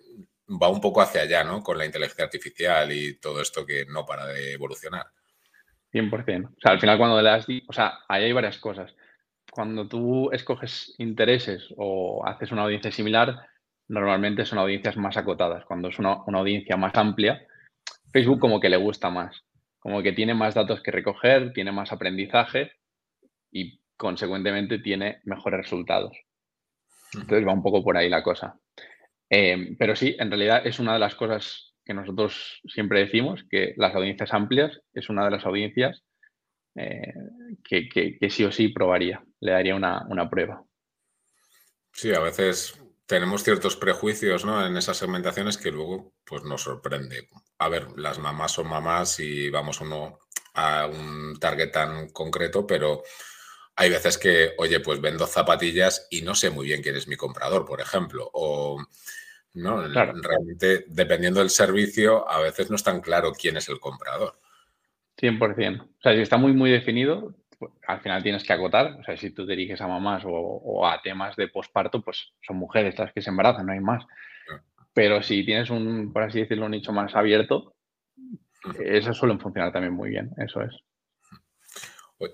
va 0.59 0.69
un 0.69 0.81
poco 0.81 1.01
hacia 1.01 1.21
allá, 1.21 1.43
¿no? 1.43 1.61
Con 1.61 1.77
la 1.77 1.85
inteligencia 1.85 2.25
artificial 2.25 2.91
y 2.91 3.19
todo 3.19 3.41
esto 3.41 3.63
que 3.63 3.85
no 3.85 4.07
para 4.07 4.25
de 4.25 4.53
evolucionar. 4.53 5.05
100%. 5.93 6.47
O 6.47 6.59
sea, 6.59 6.71
al 6.71 6.79
final 6.79 6.97
cuando 6.97 7.21
le 7.21 7.29
das, 7.29 7.45
o 7.67 7.73
sea, 7.73 7.99
ahí 8.07 8.23
hay 8.23 8.33
varias 8.33 8.57
cosas 8.57 8.95
cuando 9.53 9.87
tú 9.87 10.31
escoges 10.31 10.95
intereses 10.97 11.71
o 11.77 12.25
haces 12.25 12.51
una 12.51 12.63
audiencia 12.63 12.91
similar, 12.91 13.47
normalmente 13.87 14.45
son 14.45 14.57
audiencias 14.57 14.97
más 14.97 15.15
acotadas. 15.15 15.63
Cuando 15.65 15.89
es 15.89 15.99
una, 15.99 16.23
audiencia 16.25 16.75
más 16.75 16.95
amplia, 16.95 17.45
Facebook 18.11 18.39
como 18.39 18.59
que 18.59 18.69
le 18.69 18.77
gusta 18.77 19.11
más, 19.11 19.43
como 19.77 20.01
que 20.01 20.11
tiene 20.11 20.33
más 20.33 20.55
datos 20.55 20.81
que 20.81 20.89
recoger, 20.89 21.53
tiene 21.53 21.71
más 21.71 21.91
aprendizaje 21.91 22.71
y 23.51 23.79
consecuentemente 23.95 24.79
tiene 24.79 25.21
mejores 25.23 25.59
resultados. 25.59 26.17
Entonces 27.13 27.47
va 27.47 27.53
un 27.53 27.61
poco 27.61 27.83
por 27.83 27.95
ahí 27.95 28.09
la 28.09 28.23
cosa. 28.23 28.59
Eh, 29.29 29.75
pero 29.77 29.95
sí, 29.95 30.15
en 30.17 30.31
realidad 30.31 30.65
es 30.65 30.79
una 30.79 30.93
de 30.93 30.99
las 30.99 31.13
cosas 31.13 31.75
que 31.85 31.93
nosotros 31.93 32.59
siempre 32.65 33.01
decimos, 33.01 33.45
que 33.51 33.75
las 33.77 33.93
audiencias 33.93 34.33
amplias 34.33 34.81
es 34.93 35.09
una 35.09 35.25
de 35.25 35.31
las 35.31 35.45
audiencias 35.45 36.03
eh, 36.75 37.13
que, 37.63 38.29
sí 38.29 38.43
o 38.43 38.51
sí 38.51 38.69
probaría, 38.69 39.23
le 39.39 39.51
daría 39.51 39.75
una, 39.75 40.29
prueba. 40.29 40.63
Sí, 41.91 42.13
a 42.13 42.19
veces 42.19 42.79
tenemos 43.05 43.43
ciertos 43.43 43.75
prejuicios 43.75 44.45
¿no? 44.45 44.65
en 44.65 44.75
esas 44.77 44.97
segmentaciones 44.97 45.57
que 45.57 45.71
luego 45.71 46.13
pues, 46.25 46.43
nos 46.43 46.63
sorprende. 46.63 47.29
A 47.59 47.69
ver, 47.69 47.87
las 47.97 48.19
mamás 48.19 48.53
son 48.53 48.67
mamás 48.67 49.19
y 49.19 49.49
vamos 49.49 49.81
uno 49.81 50.19
a 50.55 50.87
un 50.87 51.37
target 51.39 51.71
tan 51.71 52.09
concreto, 52.09 52.65
pero 52.65 53.03
hay 53.75 53.89
veces 53.89 54.17
que, 54.17 54.53
oye, 54.57 54.79
pues 54.79 55.01
vendo 55.01 55.25
zapatillas 55.25 56.07
y 56.09 56.21
no 56.21 56.35
sé 56.35 56.49
muy 56.49 56.67
bien 56.67 56.81
quién 56.81 56.95
es 56.95 57.07
mi 57.07 57.15
comprador, 57.15 57.65
por 57.65 57.81
ejemplo. 57.81 58.29
O 58.33 58.83
no, 59.53 59.87
realmente, 59.87 60.85
dependiendo 60.87 61.39
del 61.39 61.49
servicio, 61.49 62.29
a 62.29 62.39
veces 62.39 62.69
no 62.69 62.75
es 62.75 62.83
tan 62.83 63.01
claro 63.01 63.33
quién 63.33 63.57
es 63.57 63.69
el 63.69 63.79
comprador. 63.79 64.39
100%. 65.17 65.81
O 65.81 66.01
sea, 66.01 66.13
si 66.13 66.21
está 66.21 66.37
muy, 66.37 66.53
muy 66.53 66.71
definido, 66.71 67.35
al 67.87 68.01
final 68.01 68.23
tienes 68.23 68.43
que 68.43 68.53
acotar. 68.53 68.97
O 68.99 69.03
sea, 69.03 69.17
si 69.17 69.31
tú 69.31 69.45
te 69.45 69.53
diriges 69.53 69.81
a 69.81 69.87
mamás 69.87 70.23
o, 70.25 70.85
a 70.85 71.01
temas 71.01 71.35
de 71.35 71.47
posparto, 71.47 72.01
pues 72.01 72.33
son 72.45 72.57
mujeres 72.57 72.97
las 72.97 73.13
que 73.13 73.21
se 73.21 73.29
embarazan, 73.29 73.65
no 73.65 73.73
hay 73.73 73.79
más. 73.79 74.03
Pero 74.93 75.23
si 75.23 75.43
tienes 75.43 75.69
un, 75.69 76.13
por 76.13 76.23
así 76.23 76.39
decirlo, 76.39 76.65
un 76.65 76.71
nicho 76.71 76.91
más 76.91 77.15
abierto, 77.15 77.75
esas 78.79 79.17
suelen 79.17 79.39
funcionar 79.39 79.71
también 79.71 79.93
muy 79.93 80.09
bien, 80.09 80.31
eso 80.37 80.61
es. 80.61 80.73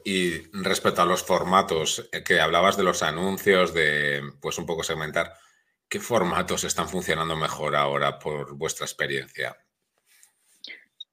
Y 0.03 0.41
respecto 0.61 1.01
a 1.01 1.05
los 1.05 1.23
formatos, 1.23 2.09
eh, 2.11 2.23
que 2.23 2.39
hablabas 2.39 2.77
de 2.77 2.83
los 2.83 3.01
anuncios, 3.01 3.73
de 3.73 4.21
pues 4.41 4.57
un 4.59 4.65
poco 4.65 4.83
segmentar, 4.83 5.33
¿qué 5.87 5.99
formatos 5.99 6.63
están 6.63 6.87
funcionando 6.87 7.35
mejor 7.35 7.75
ahora 7.75 8.19
por 8.19 8.55
vuestra 8.55 8.85
experiencia? 8.85 9.57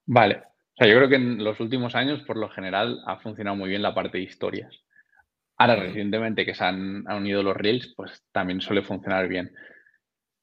Vale, 0.05 0.43
o 0.77 0.85
sea, 0.85 0.89
yo 0.89 0.97
creo 0.99 1.09
que 1.09 1.17
en 1.17 1.43
los 1.43 1.59
últimos 1.59 1.95
años, 1.95 2.23
por 2.25 2.37
lo 2.37 2.51
general, 2.51 3.03
ha 3.07 3.17
funcionado 3.17 3.57
muy 3.57 3.71
bien 3.71 3.81
la 3.81 3.95
parte 3.95 4.19
de 4.19 4.25
historias. 4.25 4.85
Ahora, 5.57 5.77
recientemente 5.77 6.45
que 6.45 6.55
se 6.55 6.65
han, 6.65 7.11
unido 7.11 7.43
los 7.43 7.57
Reels, 7.57 7.95
pues 7.97 8.23
también 8.31 8.61
suele 8.61 8.83
funcionar 8.83 9.27
bien. 9.27 9.55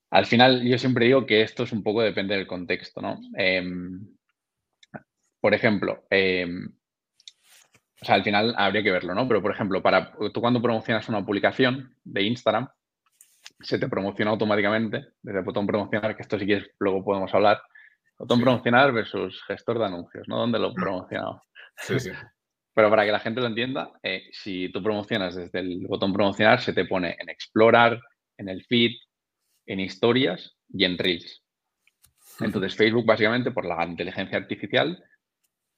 Al 0.10 0.26
final, 0.26 0.64
yo 0.64 0.80
siempre 0.80 1.06
digo 1.06 1.28
que 1.28 1.44
esto 1.44 1.64
es 1.64 1.72
un 1.72 1.84
poco 1.84 2.02
depende 2.02 2.36
del 2.36 2.48
contexto, 2.48 3.00
¿no? 3.00 3.20
Em, 3.38 4.08
por 5.40 5.54
ejemplo, 5.54 6.04
em, 6.10 6.68
o 8.02 8.06
sea, 8.06 8.16
al 8.16 8.24
final 8.24 8.56
habría 8.58 8.82
que 8.82 8.92
verlo, 8.92 9.14
¿no? 9.14 9.28
Pero, 9.28 9.40
por 9.40 9.52
ejemplo, 9.52 9.84
para 9.84 10.14
tú 10.34 10.42
cuando 10.42 10.64
promocionas 10.64 11.08
una 11.10 11.24
publicación 11.24 11.96
de 12.04 12.24
Instagram, 12.24 12.70
se 13.60 13.78
te 13.78 13.88
promociona 13.88 14.32
automáticamente 14.32 15.10
desde 15.22 15.40
el 15.40 15.46
botón 15.46 15.68
promocionar, 15.68 16.16
que 16.16 16.24
esto 16.24 16.40
si 16.40 16.46
quieres 16.48 16.72
luego 16.80 17.06
podemos 17.06 17.32
hablar, 17.36 17.62
Botón 18.24 18.40
promocionar 18.40 18.94
versus 18.94 19.44
gestor 19.44 19.80
de 19.80 19.86
anuncios, 19.86 20.26
¿no? 20.30 20.38
¿Dónde 20.38 20.58
lo 20.58 20.72
he 20.72 20.74
promocionado? 20.74 21.44
Sí, 21.76 22.00
sí. 22.00 22.10
Pero 22.74 22.90
para 22.90 23.04
que 23.04 23.12
la 23.12 23.20
gente 23.20 23.42
lo 23.42 23.48
entienda, 23.48 23.92
eh, 24.02 24.30
si 24.32 24.70
tú 24.70 24.82
promocionas 24.82 25.36
desde 25.36 25.60
el 25.60 25.86
botón 25.88 26.14
promocionar, 26.14 26.62
se 26.62 26.72
te 26.72 26.86
pone 26.86 27.18
en 27.20 27.28
explorar, 27.28 28.00
en 28.38 28.48
el 28.48 28.64
feed, 28.64 28.92
en 29.66 29.82
historias 29.82 30.56
y 30.70 30.86
en 30.86 30.98
reels. 30.98 31.44
Entonces 32.40 32.78
Facebook 32.78 33.06
básicamente 33.06 33.52
por 33.52 33.66
la 33.66 33.84
inteligencia 33.84 34.38
artificial 34.38 35.04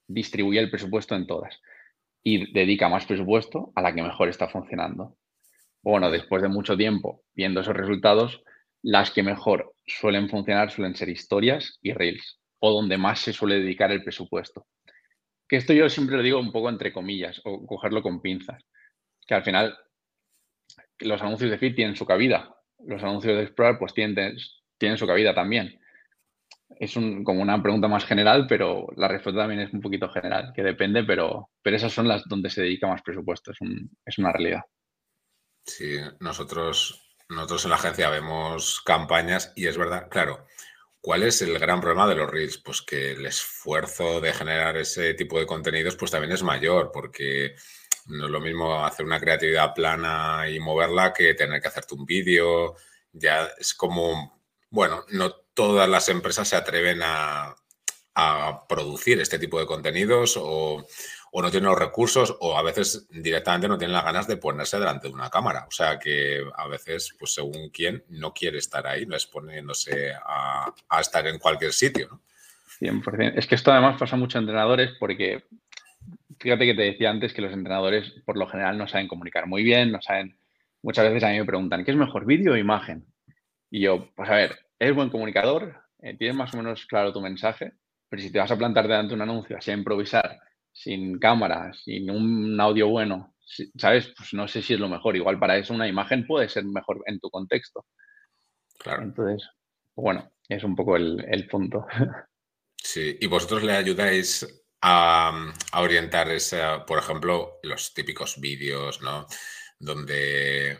distribuye 0.06 0.60
el 0.60 0.70
presupuesto 0.70 1.16
en 1.16 1.26
todas 1.26 1.60
y 2.22 2.52
dedica 2.52 2.88
más 2.88 3.06
presupuesto 3.06 3.72
a 3.74 3.82
la 3.82 3.92
que 3.92 4.04
mejor 4.04 4.28
está 4.28 4.46
funcionando. 4.46 5.16
Bueno, 5.82 6.12
después 6.12 6.42
de 6.42 6.48
mucho 6.48 6.76
tiempo 6.76 7.24
viendo 7.34 7.60
esos 7.60 7.74
resultados, 7.74 8.44
las 8.86 9.10
que 9.10 9.24
mejor 9.24 9.74
suelen 9.84 10.28
funcionar 10.28 10.70
suelen 10.70 10.94
ser 10.94 11.08
historias 11.08 11.76
y 11.82 11.92
reels, 11.92 12.38
o 12.60 12.72
donde 12.72 12.96
más 12.96 13.18
se 13.18 13.32
suele 13.32 13.56
dedicar 13.56 13.90
el 13.90 14.04
presupuesto. 14.04 14.64
Que 15.48 15.56
esto 15.56 15.72
yo 15.72 15.88
siempre 15.88 16.16
lo 16.16 16.22
digo 16.22 16.38
un 16.38 16.52
poco 16.52 16.68
entre 16.68 16.92
comillas, 16.92 17.40
o 17.44 17.66
cogerlo 17.66 18.00
con 18.00 18.22
pinzas, 18.22 18.62
que 19.26 19.34
al 19.34 19.42
final 19.42 19.76
los 21.00 21.20
anuncios 21.20 21.50
de 21.50 21.58
feed 21.58 21.74
tienen 21.74 21.96
su 21.96 22.06
cabida, 22.06 22.54
los 22.78 23.02
anuncios 23.02 23.36
de 23.36 23.42
explorar 23.42 23.76
pues 23.76 23.92
tienen, 23.92 24.36
tienen 24.78 24.98
su 24.98 25.06
cabida 25.06 25.34
también. 25.34 25.80
Es 26.78 26.94
como 26.94 27.42
una 27.42 27.60
pregunta 27.60 27.88
más 27.88 28.04
general, 28.04 28.46
pero 28.48 28.86
la 28.96 29.08
respuesta 29.08 29.40
también 29.40 29.62
es 29.62 29.72
un 29.72 29.80
poquito 29.80 30.08
general, 30.10 30.52
que 30.54 30.62
depende, 30.62 31.02
pero, 31.02 31.50
pero 31.60 31.74
esas 31.74 31.92
son 31.92 32.06
las 32.06 32.22
donde 32.28 32.50
se 32.50 32.62
dedica 32.62 32.86
más 32.86 33.02
presupuesto, 33.02 33.50
es, 33.50 33.58
es 34.04 34.18
una 34.18 34.30
realidad. 34.30 34.62
Sí, 35.64 35.96
nosotros 36.20 37.05
nosotros 37.28 37.64
en 37.64 37.70
la 37.70 37.76
agencia 37.76 38.10
vemos 38.10 38.80
campañas 38.84 39.52
y 39.56 39.66
es 39.66 39.76
verdad, 39.76 40.08
claro, 40.08 40.46
¿cuál 41.00 41.22
es 41.22 41.42
el 41.42 41.58
gran 41.58 41.80
problema 41.80 42.08
de 42.08 42.14
los 42.14 42.30
Reels? 42.30 42.58
Pues 42.58 42.82
que 42.82 43.12
el 43.12 43.26
esfuerzo 43.26 44.20
de 44.20 44.32
generar 44.32 44.76
ese 44.76 45.14
tipo 45.14 45.38
de 45.38 45.46
contenidos 45.46 45.96
pues 45.96 46.10
también 46.10 46.32
es 46.32 46.42
mayor 46.42 46.90
porque 46.92 47.56
no 48.06 48.26
es 48.26 48.30
lo 48.30 48.40
mismo 48.40 48.84
hacer 48.84 49.04
una 49.06 49.20
creatividad 49.20 49.74
plana 49.74 50.48
y 50.48 50.60
moverla 50.60 51.12
que 51.12 51.34
tener 51.34 51.60
que 51.60 51.68
hacerte 51.68 51.94
un 51.94 52.06
vídeo. 52.06 52.76
Ya 53.12 53.50
es 53.58 53.74
como, 53.74 54.42
bueno, 54.70 55.04
no 55.08 55.32
todas 55.54 55.88
las 55.88 56.08
empresas 56.08 56.48
se 56.48 56.56
atreven 56.56 57.00
a, 57.02 57.56
a 58.14 58.66
producir 58.68 59.20
este 59.20 59.38
tipo 59.38 59.58
de 59.58 59.66
contenidos 59.66 60.36
o, 60.38 60.86
no 61.42 61.50
tienen 61.50 61.68
los 61.68 61.78
recursos 61.78 62.36
o 62.40 62.56
a 62.56 62.62
veces 62.62 63.06
directamente 63.10 63.68
no 63.68 63.78
tienen 63.78 63.94
las 63.94 64.04
ganas 64.04 64.26
de 64.26 64.36
ponerse 64.36 64.78
delante 64.78 65.08
de 65.08 65.14
una 65.14 65.30
cámara. 65.30 65.66
O 65.68 65.70
sea 65.70 65.98
que 65.98 66.42
a 66.54 66.68
veces, 66.68 67.14
pues 67.18 67.34
según 67.34 67.70
quién, 67.70 68.04
no 68.08 68.32
quiere 68.32 68.58
estar 68.58 68.86
ahí, 68.86 69.06
no 69.06 69.14
exponiéndose 69.14 70.12
a, 70.14 70.72
a 70.88 71.00
estar 71.00 71.26
en 71.26 71.38
cualquier 71.38 71.72
sitio. 71.72 72.08
¿no? 72.10 72.22
100%. 72.80 73.34
Es 73.36 73.46
que 73.46 73.54
esto 73.54 73.72
además 73.72 73.98
pasa 73.98 74.16
mucho 74.16 74.38
a 74.38 74.40
entrenadores 74.40 74.92
porque 74.98 75.44
fíjate 76.38 76.66
que 76.66 76.74
te 76.74 76.82
decía 76.82 77.10
antes 77.10 77.32
que 77.32 77.42
los 77.42 77.52
entrenadores 77.52 78.12
por 78.24 78.36
lo 78.36 78.46
general 78.46 78.78
no 78.78 78.88
saben 78.88 79.08
comunicar 79.08 79.46
muy 79.46 79.62
bien, 79.62 79.92
no 79.92 80.00
saben, 80.02 80.36
muchas 80.82 81.06
veces 81.06 81.24
a 81.24 81.30
mí 81.30 81.38
me 81.38 81.44
preguntan, 81.44 81.84
¿qué 81.84 81.90
es 81.90 81.96
mejor, 81.96 82.26
vídeo 82.26 82.52
o 82.52 82.56
imagen? 82.56 83.06
Y 83.70 83.80
yo, 83.80 84.10
pues 84.14 84.28
a 84.30 84.34
ver, 84.34 84.58
¿eres 84.78 84.94
buen 84.94 85.10
comunicador? 85.10 85.82
Eh, 86.00 86.16
¿Tienes 86.16 86.36
más 86.36 86.52
o 86.54 86.58
menos 86.58 86.86
claro 86.86 87.12
tu 87.12 87.20
mensaje? 87.20 87.72
Pero 88.08 88.22
si 88.22 88.30
te 88.30 88.38
vas 88.38 88.50
a 88.50 88.56
plantar 88.56 88.86
delante 88.86 89.08
de 89.08 89.14
un 89.14 89.22
anuncio, 89.22 89.56
así 89.56 89.70
a 89.70 89.74
improvisar, 89.74 90.38
sin 90.76 91.18
cámara, 91.18 91.72
sin 91.72 92.10
un 92.10 92.60
audio 92.60 92.88
bueno, 92.88 93.34
¿sabes? 93.78 94.12
Pues 94.16 94.34
no 94.34 94.46
sé 94.46 94.60
si 94.60 94.74
es 94.74 94.80
lo 94.80 94.88
mejor. 94.88 95.16
Igual 95.16 95.38
para 95.38 95.56
eso 95.56 95.72
una 95.72 95.88
imagen 95.88 96.26
puede 96.26 96.48
ser 96.48 96.64
mejor 96.64 97.02
en 97.06 97.18
tu 97.18 97.30
contexto. 97.30 97.86
Claro. 98.78 99.04
Entonces, 99.04 99.48
bueno, 99.94 100.30
es 100.48 100.62
un 100.64 100.76
poco 100.76 100.96
el, 100.96 101.48
punto. 101.50 101.86
Sí, 102.78 103.18
y 103.20 103.26
vosotros 103.26 103.64
le 103.64 103.72
ayudáis 103.72 104.62
a, 104.80 105.50
a 105.72 105.80
orientar, 105.80 106.30
esa, 106.30 106.86
por 106.86 107.00
ejemplo, 107.00 107.58
los 107.64 107.92
típicos 107.92 108.40
vídeos, 108.40 109.02
¿no? 109.02 109.26
Donde 109.80 110.78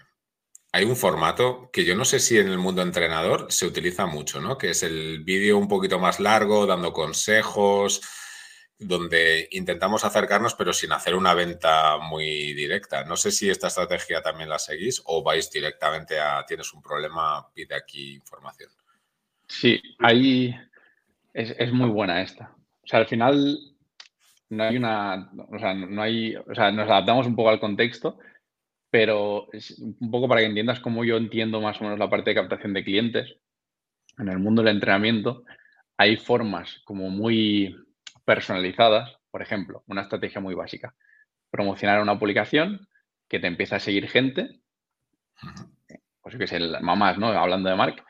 hay 0.70 0.84
un 0.84 0.94
formato 0.94 1.68
que 1.72 1.84
yo 1.84 1.96
no 1.96 2.04
sé 2.04 2.20
si 2.20 2.38
en 2.38 2.46
el 2.46 2.58
mundo 2.58 2.82
entrenador 2.82 3.46
se 3.48 3.66
utiliza 3.66 4.06
mucho, 4.06 4.40
¿no? 4.40 4.56
Que 4.56 4.70
es 4.70 4.84
el 4.84 5.24
vídeo 5.24 5.58
un 5.58 5.66
poquito 5.66 5.98
más 5.98 6.20
largo, 6.20 6.64
dando 6.64 6.92
consejos, 6.92 8.02
donde 8.78 9.48
intentamos 9.52 10.04
acercarnos, 10.04 10.54
pero 10.54 10.72
sin 10.72 10.92
hacer 10.92 11.14
una 11.14 11.34
venta 11.34 11.96
muy 11.98 12.52
directa. 12.52 13.04
No 13.04 13.16
sé 13.16 13.30
si 13.30 13.48
esta 13.48 13.68
estrategia 13.68 14.20
también 14.20 14.48
la 14.48 14.58
seguís 14.58 15.02
o 15.06 15.22
vais 15.22 15.50
directamente 15.50 16.20
a 16.20 16.44
tienes 16.46 16.72
un 16.74 16.82
problema, 16.82 17.46
pide 17.54 17.74
aquí 17.74 18.14
información. 18.14 18.70
Sí, 19.48 19.80
ahí 19.98 20.54
es, 21.32 21.72
muy 21.72 21.88
buena 21.88 22.22
esta. 22.22 22.54
O 22.82 22.86
sea, 22.86 23.00
al 23.00 23.06
final 23.06 23.58
no 24.50 24.64
hay 24.64 24.76
una, 24.76 25.30
o 25.50 25.58
sea, 25.58 25.72
no 25.72 26.02
hay, 26.02 26.36
o 26.36 26.54
sea, 26.54 26.70
nos 26.70 26.88
adaptamos 26.88 27.26
un 27.26 27.36
poco 27.36 27.50
al 27.50 27.60
contexto, 27.60 28.18
pero 28.90 29.48
es 29.52 29.78
un 29.78 30.10
poco 30.10 30.28
para 30.28 30.40
que 30.40 30.48
entiendas 30.48 30.80
cómo 30.80 31.04
yo 31.04 31.16
entiendo 31.16 31.60
más 31.60 31.80
o 31.80 31.84
menos 31.84 31.98
la 31.98 32.10
parte 32.10 32.30
de 32.30 32.36
captación 32.36 32.74
de 32.74 32.84
clientes. 32.84 33.36
En 34.18 34.28
el 34.28 34.38
mundo 34.38 34.62
del 34.62 34.74
entrenamiento 34.74 35.44
hay 35.96 36.16
formas 36.16 36.80
como 36.84 37.08
muy 37.08 37.74
personalizadas, 38.26 39.16
por 39.30 39.40
ejemplo, 39.40 39.82
una 39.86 40.02
estrategia 40.02 40.42
muy 40.42 40.54
básica, 40.54 40.94
promocionar 41.50 42.02
una 42.02 42.18
publicación 42.18 42.86
que 43.28 43.38
te 43.38 43.46
empieza 43.46 43.76
a 43.76 43.80
seguir 43.80 44.08
gente, 44.08 44.60
pues 46.20 46.36
que 46.36 46.44
es 46.44 46.52
el 46.52 46.78
mamás, 46.82 47.18
¿no? 47.18 47.28
Hablando 47.28 47.70
de 47.70 47.76
Mark, 47.76 48.04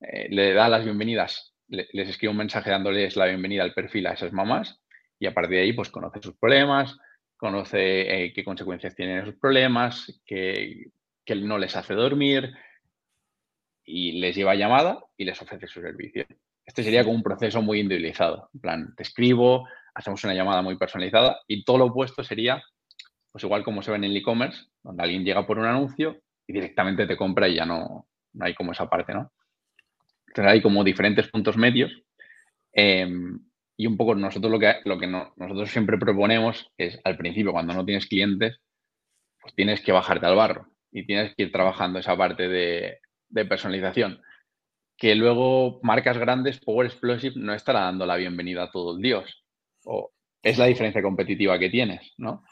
eh, 0.00 0.28
le 0.30 0.54
da 0.54 0.68
las 0.68 0.84
bienvenidas, 0.84 1.54
les 1.68 2.08
escribe 2.08 2.30
un 2.30 2.38
mensaje 2.38 2.70
dándoles 2.70 3.14
la 3.16 3.26
bienvenida 3.26 3.62
al 3.62 3.74
perfil 3.74 4.06
a 4.06 4.14
esas 4.14 4.32
mamás 4.32 4.80
y 5.18 5.26
a 5.26 5.34
partir 5.34 5.56
de 5.56 5.62
ahí 5.62 5.72
pues 5.74 5.90
conoce 5.90 6.20
sus 6.22 6.36
problemas, 6.36 6.96
conoce 7.36 8.24
eh, 8.24 8.32
qué 8.32 8.42
consecuencias 8.42 8.94
tienen 8.94 9.18
esos 9.18 9.36
problemas, 9.36 10.22
que, 10.24 10.90
no 11.36 11.58
les 11.58 11.76
hace 11.76 11.92
dormir 11.92 12.54
y 13.84 14.12
les 14.12 14.34
lleva 14.34 14.54
llamada 14.54 15.04
y 15.14 15.26
les 15.26 15.40
ofrece 15.42 15.66
su 15.66 15.82
servicio. 15.82 16.24
Este 16.68 16.82
sería 16.82 17.02
como 17.02 17.16
un 17.16 17.22
proceso 17.22 17.62
muy 17.62 17.80
individualizado. 17.80 18.50
En 18.52 18.60
plan, 18.60 18.94
te 18.94 19.02
escribo, 19.02 19.66
hacemos 19.94 20.22
una 20.24 20.34
llamada 20.34 20.60
muy 20.60 20.76
personalizada 20.76 21.40
y 21.48 21.64
todo 21.64 21.78
lo 21.78 21.86
opuesto 21.86 22.22
sería, 22.22 22.62
pues 23.32 23.42
igual 23.42 23.64
como 23.64 23.80
se 23.80 23.90
ve 23.90 23.96
en 23.96 24.04
el 24.04 24.14
e-commerce, 24.14 24.66
donde 24.82 25.02
alguien 25.02 25.24
llega 25.24 25.46
por 25.46 25.58
un 25.58 25.64
anuncio 25.64 26.20
y 26.46 26.52
directamente 26.52 27.06
te 27.06 27.16
compra 27.16 27.48
y 27.48 27.54
ya 27.54 27.64
no, 27.64 28.06
no 28.34 28.44
hay 28.44 28.54
como 28.54 28.72
esa 28.72 28.86
parte, 28.86 29.14
¿no? 29.14 29.32
Entonces 30.26 30.52
hay 30.52 30.60
como 30.60 30.84
diferentes 30.84 31.26
puntos 31.28 31.56
medios. 31.56 31.90
Em, 32.74 33.40
y 33.78 33.86
un 33.86 33.96
poco 33.96 34.14
nosotros 34.14 34.52
lo 34.52 34.58
que, 34.58 34.74
lo 34.84 34.98
que 34.98 35.06
nosotros 35.06 35.70
siempre 35.70 35.96
proponemos 35.96 36.70
es 36.76 37.00
al 37.02 37.16
principio, 37.16 37.52
cuando 37.52 37.72
no 37.72 37.86
tienes 37.86 38.06
clientes, 38.06 38.60
pues 39.40 39.54
tienes 39.54 39.80
que 39.80 39.92
bajarte 39.92 40.26
al 40.26 40.36
barro 40.36 40.68
y 40.92 41.06
tienes 41.06 41.34
que 41.34 41.44
ir 41.44 41.52
trabajando 41.52 41.98
esa 41.98 42.14
parte 42.14 42.46
de, 42.46 42.98
personalización. 43.48 44.20
Que 44.98 45.14
luego 45.14 45.80
marcas 45.82 46.18
grandes, 46.18 46.60
Power 46.60 46.86
Explosive 46.86 47.34
no 47.36 47.54
estará 47.54 47.80
dando 47.80 48.04
la 48.04 48.16
bienvenida 48.16 48.64
a 48.64 48.70
todo 48.70 48.96
el 48.96 49.02
Dios. 49.02 49.44
O 49.84 50.12
es 50.42 50.58
la 50.58 50.66
diferencia 50.66 51.00
competitiva 51.00 51.58
que 51.58 51.70
tienes, 51.70 52.12
¿no? 52.18 52.44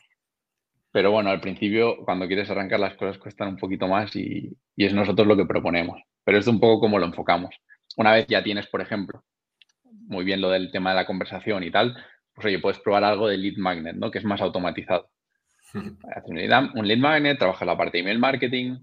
Pero 0.92 1.10
bueno, 1.10 1.28
al 1.28 1.42
principio, 1.42 1.96
cuando 2.04 2.26
quieres 2.26 2.48
arrancar, 2.48 2.80
las 2.80 2.94
cosas 2.94 3.18
cuestan 3.18 3.48
un 3.48 3.56
poquito 3.56 3.86
más 3.86 4.16
y, 4.16 4.56
y 4.74 4.84
es 4.86 4.94
nosotros 4.94 5.26
lo 5.26 5.36
que 5.36 5.44
proponemos. 5.44 6.00
Pero 6.24 6.38
es 6.38 6.46
un 6.46 6.58
poco 6.58 6.80
como 6.80 6.98
lo 6.98 7.04
enfocamos. 7.04 7.54
Una 7.96 8.12
vez 8.12 8.26
ya 8.28 8.42
tienes, 8.42 8.66
por 8.68 8.80
ejemplo, 8.80 9.24
muy 10.06 10.24
bien 10.24 10.40
lo 10.40 10.50
del 10.50 10.70
tema 10.70 10.90
de 10.90 10.96
la 10.96 11.06
conversación 11.06 11.64
y 11.64 11.70
tal, 11.70 11.96
pues 12.34 12.46
oye, 12.46 12.58
puedes 12.58 12.78
probar 12.80 13.02
algo 13.04 13.28
de 13.28 13.38
lead 13.38 13.56
magnet, 13.56 13.96
¿no? 13.96 14.10
Que 14.10 14.18
es 14.18 14.24
más 14.24 14.40
automatizado. 14.40 15.10
un 15.74 16.88
lead 16.88 16.98
magnet, 16.98 17.38
trabaja 17.38 17.64
la 17.64 17.76
parte 17.76 17.98
de 17.98 18.02
email 18.02 18.18
marketing. 18.18 18.78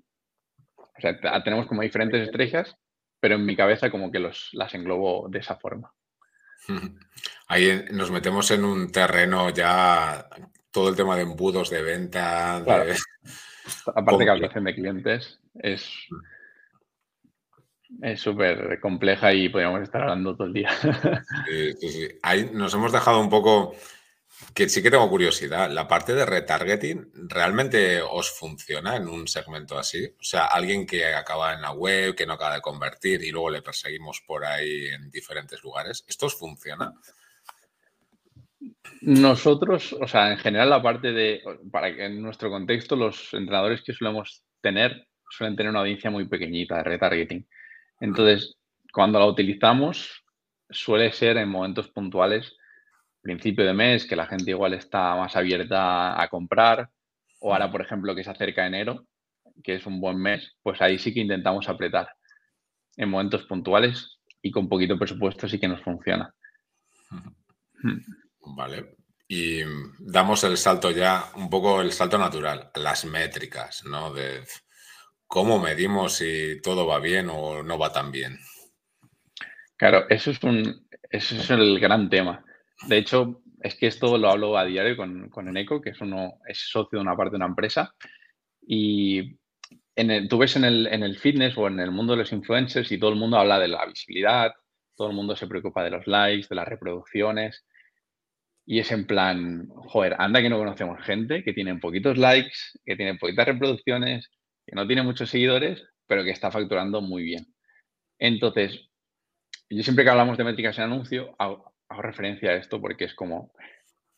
O 0.76 1.02
sea, 1.02 1.44
tenemos 1.44 1.68
como 1.68 1.82
diferentes 1.82 2.28
estrellas, 2.28 2.76
pero 3.24 3.36
en 3.36 3.46
mi 3.46 3.56
cabeza 3.56 3.90
como 3.90 4.12
que 4.12 4.20
los, 4.20 4.50
las 4.52 4.76
englobo 4.76 5.30
de 5.30 5.40
esa 5.40 5.56
forma. 5.56 5.94
Ahí 7.48 7.86
nos 7.92 8.12
metemos 8.12 8.52
en 8.52 8.66
un 8.66 8.92
terreno 8.92 9.50
ya, 9.50 10.28
todo 10.70 10.90
el 10.90 10.98
tema 10.98 11.16
de 11.16 11.22
embudos 11.22 11.70
de 11.70 11.84
venta. 11.84 12.58
Aparte 13.96 14.18
de 14.18 14.26
captación 14.26 14.66
de 14.66 14.76
clientes, 14.76 15.40
es, 15.56 15.90
es 18.02 18.20
súper 18.20 18.82
compleja 18.82 19.34
y 19.34 19.48
podríamos 19.48 19.84
estar 19.84 20.02
hablando 20.02 20.36
todo 20.36 20.48
el 20.48 20.54
día. 20.54 20.72
Sí, 21.48 21.74
sí, 21.80 21.90
sí. 21.92 22.08
Ahí 22.24 22.50
nos 22.52 22.74
hemos 22.74 22.92
dejado 22.92 23.22
un 23.22 23.30
poco, 23.30 23.74
que 24.54 24.70
sí 24.70 24.82
que 24.84 24.92
tengo 24.92 25.10
curiosidad, 25.10 25.70
la 25.72 25.88
parte 25.88 26.14
de 26.14 26.26
retargeting, 26.26 27.12
¿realmente 27.28 28.02
os 28.02 28.32
funciona 28.32 28.96
en 28.96 29.08
un 29.08 29.28
segmento 29.28 29.78
así? 29.78 30.06
O 30.06 30.24
sea, 30.24 30.46
alguien 30.46 30.86
que 30.86 31.14
acaba 31.14 31.54
en 31.54 31.62
la 31.62 31.72
web, 31.72 32.16
que 32.16 32.26
no 32.26 32.34
acaba 32.34 32.56
de 32.56 32.62
convertir 32.62 33.24
y 33.24 33.32
luego 33.32 33.50
le 33.50 33.62
perseguimos 33.62 34.22
por 34.26 34.46
ahí 34.46 34.88
en 34.88 35.10
diferentes 35.10 35.62
lugares, 35.64 36.04
¿esto 36.08 36.28
os 36.28 36.36
funciona? 36.36 36.94
Nosotros, 39.02 39.94
o 39.94 40.08
sea, 40.08 40.32
en 40.32 40.38
general 40.38 40.70
la 40.70 40.82
parte 40.82 41.12
de, 41.12 41.42
para 41.72 41.94
que 41.94 42.06
en 42.06 42.22
nuestro 42.22 42.50
contexto, 42.50 42.96
los 42.96 43.34
entrenadores 43.34 43.82
que 43.82 43.94
solemos 43.94 44.44
tener 44.62 45.08
suelen 45.30 45.56
tener 45.56 45.72
una 45.72 45.80
audiencia 45.80 46.12
muy 46.12 46.28
pequeñita 46.28 46.78
de 46.78 46.84
retargeting. 46.84 47.48
Entonces, 48.00 48.56
cuando 48.92 49.20
la 49.20 49.26
utilizamos, 49.26 50.24
suele 50.70 51.12
ser 51.12 51.38
en 51.38 51.50
momentos 51.50 51.90
puntuales, 51.90 52.56
principio 53.24 53.66
de 53.66 53.74
mes, 53.74 54.06
que 54.06 54.16
la 54.16 54.28
gente 54.28 54.52
igual 54.52 54.76
está 54.76 55.16
más 55.16 55.36
abierta 55.36 56.22
a 56.22 56.28
comprar, 56.28 56.90
o 57.40 57.52
ahora, 57.54 57.72
por 57.72 57.82
ejemplo, 57.82 58.14
que 58.14 58.24
se 58.24 58.30
acerca 58.30 58.68
enero, 58.68 59.08
que 59.64 59.76
es 59.76 59.86
un 59.88 60.00
buen 60.00 60.18
mes, 60.18 60.56
pues 60.62 60.80
ahí 60.82 61.00
sí 61.00 61.14
que 61.14 61.22
intentamos 61.22 61.68
apretar 61.68 62.10
en 62.98 63.10
momentos 63.10 63.46
puntuales 63.46 64.20
y 64.42 64.52
con 64.52 64.70
poquito 64.70 65.00
presupuesto 65.00 65.50
sí 65.50 65.60
que 65.60 65.68
nos 65.68 65.82
funciona. 65.82 66.32
Vale. 68.46 68.98
Y 69.28 69.62
damos 70.00 70.44
el 70.44 70.58
salto 70.58 70.92
ya, 70.92 71.24
un 71.36 71.50
poco 71.50 71.82
el 71.82 71.92
salto 71.92 72.18
natural, 72.18 72.70
las 72.76 73.06
métricas, 73.06 73.84
¿no? 73.86 74.14
De 74.14 74.44
¿Cómo 75.34 75.58
medimos 75.58 76.18
si 76.18 76.62
todo 76.62 76.86
va 76.86 77.00
bien 77.00 77.28
o 77.28 77.64
no 77.64 77.80
va 77.80 77.92
tan 77.92 78.12
bien? 78.12 78.38
Claro, 79.78 80.08
eso 80.08 80.30
es, 80.30 80.44
un, 80.44 80.88
eso 81.10 81.36
es 81.36 81.50
el 81.50 81.80
gran 81.80 82.08
tema. 82.08 82.46
De 82.88 82.98
hecho, 82.98 83.42
es 83.62 83.76
que 83.76 83.88
esto 83.88 84.18
lo 84.18 84.30
hablo 84.30 84.58
a 84.58 84.66
diario 84.66 84.98
con, 84.98 85.30
con 85.30 85.48
Eneco, 85.48 85.82
que 85.82 85.92
es, 85.92 86.02
uno, 86.02 86.40
es 86.48 86.60
socio 86.70 87.00
de 87.00 87.02
una 87.02 87.16
parte 87.16 87.32
de 87.32 87.38
una 87.38 87.46
empresa. 87.46 87.96
Y 88.62 89.38
en 89.96 90.28
tú 90.28 90.38
ves 90.38 90.56
en 90.56 90.66
el, 90.66 90.88
en 90.88 91.04
el 91.04 91.18
fitness 91.18 91.58
o 91.58 91.68
en 91.68 91.80
el 91.80 91.92
mundo 91.92 92.14
de 92.14 92.20
los 92.20 92.32
influencers 92.32 92.92
y 92.92 93.00
todo 93.00 93.12
el 93.12 93.20
mundo 93.20 93.38
habla 93.38 93.60
de 93.60 93.68
la 93.68 93.86
visibilidad, 93.86 94.52
todo 94.96 95.10
el 95.10 95.16
mundo 95.16 95.36
se 95.36 95.48
preocupa 95.48 95.84
de 95.84 95.92
los 95.92 96.08
likes, 96.08 96.48
de 96.50 96.56
las 96.56 96.68
reproducciones. 96.68 97.66
Y 98.66 98.80
es 98.80 98.92
en 98.92 99.06
plan, 99.06 99.68
joder, 99.70 100.16
anda 100.20 100.42
que 100.42 100.50
no 100.50 100.58
conocemos 100.58 101.04
gente 101.04 101.44
que 101.44 101.54
tiene 101.54 101.76
poquitos 101.76 102.18
likes, 102.18 102.56
que 102.86 102.96
tiene 102.96 103.16
poquitas 103.16 103.46
reproducciones, 103.46 104.30
que 104.66 104.76
no 104.76 104.88
tiene 104.88 105.04
muchos 105.04 105.30
seguidores, 105.30 105.84
pero 106.08 106.24
que 106.24 106.32
está 106.32 106.50
facturando 106.52 107.02
muy 107.02 107.24
bien. 107.24 107.46
Entonces, 108.20 108.90
yo 109.70 109.84
siempre 109.84 110.06
que 110.06 110.12
hablamos 110.12 110.38
de 110.38 110.44
métricas 110.46 110.78
en 110.78 110.86
anuncio, 110.86 111.36
referencia 112.02 112.52
a 112.52 112.56
esto 112.56 112.82
porque 112.82 113.06
es 113.06 113.14
como, 113.14 113.54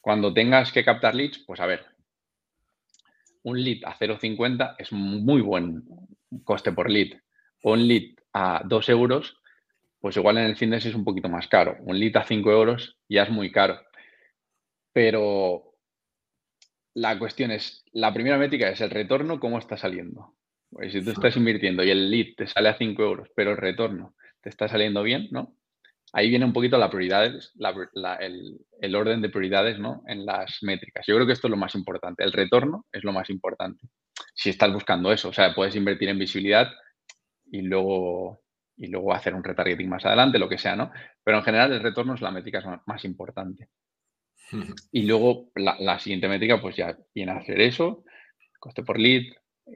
cuando 0.01 0.33
tengas 0.33 0.71
que 0.71 0.83
captar 0.83 1.15
leads, 1.15 1.39
pues 1.45 1.59
a 1.59 1.65
ver, 1.65 1.85
un 3.45 3.63
lead 3.63 3.79
a 3.85 3.97
0,50 3.97 4.75
es 4.77 4.91
muy 4.91 5.41
buen 5.41 5.83
coste 6.43 6.71
por 6.71 6.89
lead. 6.89 7.19
Un 7.63 7.87
lead 7.87 8.15
a 8.33 8.61
2 8.65 8.89
euros, 8.89 9.39
pues 9.99 10.17
igual 10.17 10.37
en 10.37 10.45
el 10.45 10.57
fitness 10.57 10.87
es 10.87 10.95
un 10.95 11.03
poquito 11.03 11.29
más 11.29 11.47
caro. 11.47 11.77
Un 11.81 11.99
lead 11.99 12.17
a 12.17 12.23
5 12.23 12.51
euros 12.51 12.97
ya 13.07 13.23
es 13.23 13.29
muy 13.29 13.51
caro. 13.51 13.79
Pero 14.93 15.75
la 16.95 17.19
cuestión 17.19 17.51
es, 17.51 17.83
la 17.91 18.13
primera 18.13 18.37
métrica 18.37 18.69
es 18.69 18.81
el 18.81 18.89
retorno, 18.89 19.39
¿cómo 19.39 19.59
está 19.59 19.77
saliendo? 19.77 20.35
Pues 20.71 20.93
si 20.93 21.03
tú 21.03 21.11
estás 21.11 21.37
invirtiendo 21.37 21.83
y 21.83 21.91
el 21.91 22.09
lead 22.09 22.35
te 22.37 22.47
sale 22.47 22.69
a 22.69 22.77
5 22.77 23.01
euros, 23.03 23.29
pero 23.35 23.51
el 23.51 23.57
retorno 23.57 24.15
te 24.41 24.49
está 24.49 24.67
saliendo 24.67 25.03
bien, 25.03 25.27
¿no? 25.31 25.55
Ahí 26.17 26.29
viene 26.29 26.45
un 26.45 26.53
poquito 26.53 26.77
la 26.77 26.89
prioridades, 26.89 27.51
el, 27.59 28.95
orden 28.95 29.21
de 29.21 29.27
prioridades, 29.27 29.79
¿no? 29.79 30.01
En 30.07 30.25
las 30.25 30.59
métricas. 30.61 31.05
Yo 31.05 31.13
creo 31.15 31.27
que 31.27 31.33
esto 31.33 31.47
es 31.47 31.51
lo 31.51 31.57
más 31.57 31.75
importante. 31.75 32.23
El 32.23 32.31
retorno 32.31 32.85
es 32.93 33.03
lo 33.03 33.11
más 33.11 33.29
importante. 33.29 33.85
Si 34.33 34.49
estás 34.49 34.71
buscando 34.71 35.11
eso, 35.11 35.27
o 35.27 35.33
sea, 35.33 35.53
puedes 35.53 35.75
invertir 35.75 36.07
en 36.07 36.17
visibilidad 36.17 36.71
y 37.51 37.63
luego, 37.63 38.39
y 38.77 38.87
luego 38.87 39.13
hacer 39.13 39.35
un 39.35 39.43
retargeting 39.43 39.89
más 39.89 40.05
adelante, 40.05 40.39
lo 40.39 40.47
que 40.47 40.57
sea, 40.57 40.77
¿no? 40.77 40.89
Pero 41.21 41.39
en 41.39 41.43
general 41.43 41.73
el 41.73 41.83
retorno 41.83 42.13
es 42.13 42.21
la 42.21 42.31
métrica 42.31 42.81
más 42.85 43.03
importante. 43.03 43.67
Y 44.93 45.01
luego 45.01 45.51
la, 45.55 45.99
siguiente 45.99 46.29
métrica, 46.29 46.61
pues 46.61 46.77
ya 46.77 46.97
viene 47.13 47.33
a 47.33 47.39
hacer 47.39 47.59
eso, 47.59 48.05
coste 48.57 48.83
por 48.83 48.97
lead 48.97 49.23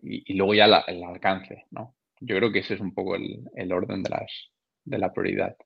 y, 0.01 0.33
luego 0.35 0.53
ya 0.53 0.67
el 0.87 1.03
alcance, 1.03 1.65
¿no? 1.71 1.97
Yo 2.21 2.37
creo 2.37 2.49
que 2.49 2.59
ese 2.59 2.75
es 2.75 2.79
un 2.79 2.93
poco 2.93 3.17
el, 3.17 3.73
orden 3.73 4.03
de, 4.03 4.09
las, 4.09 4.31
de 4.85 4.99
la 4.99 5.11
prioridad. 5.11 5.57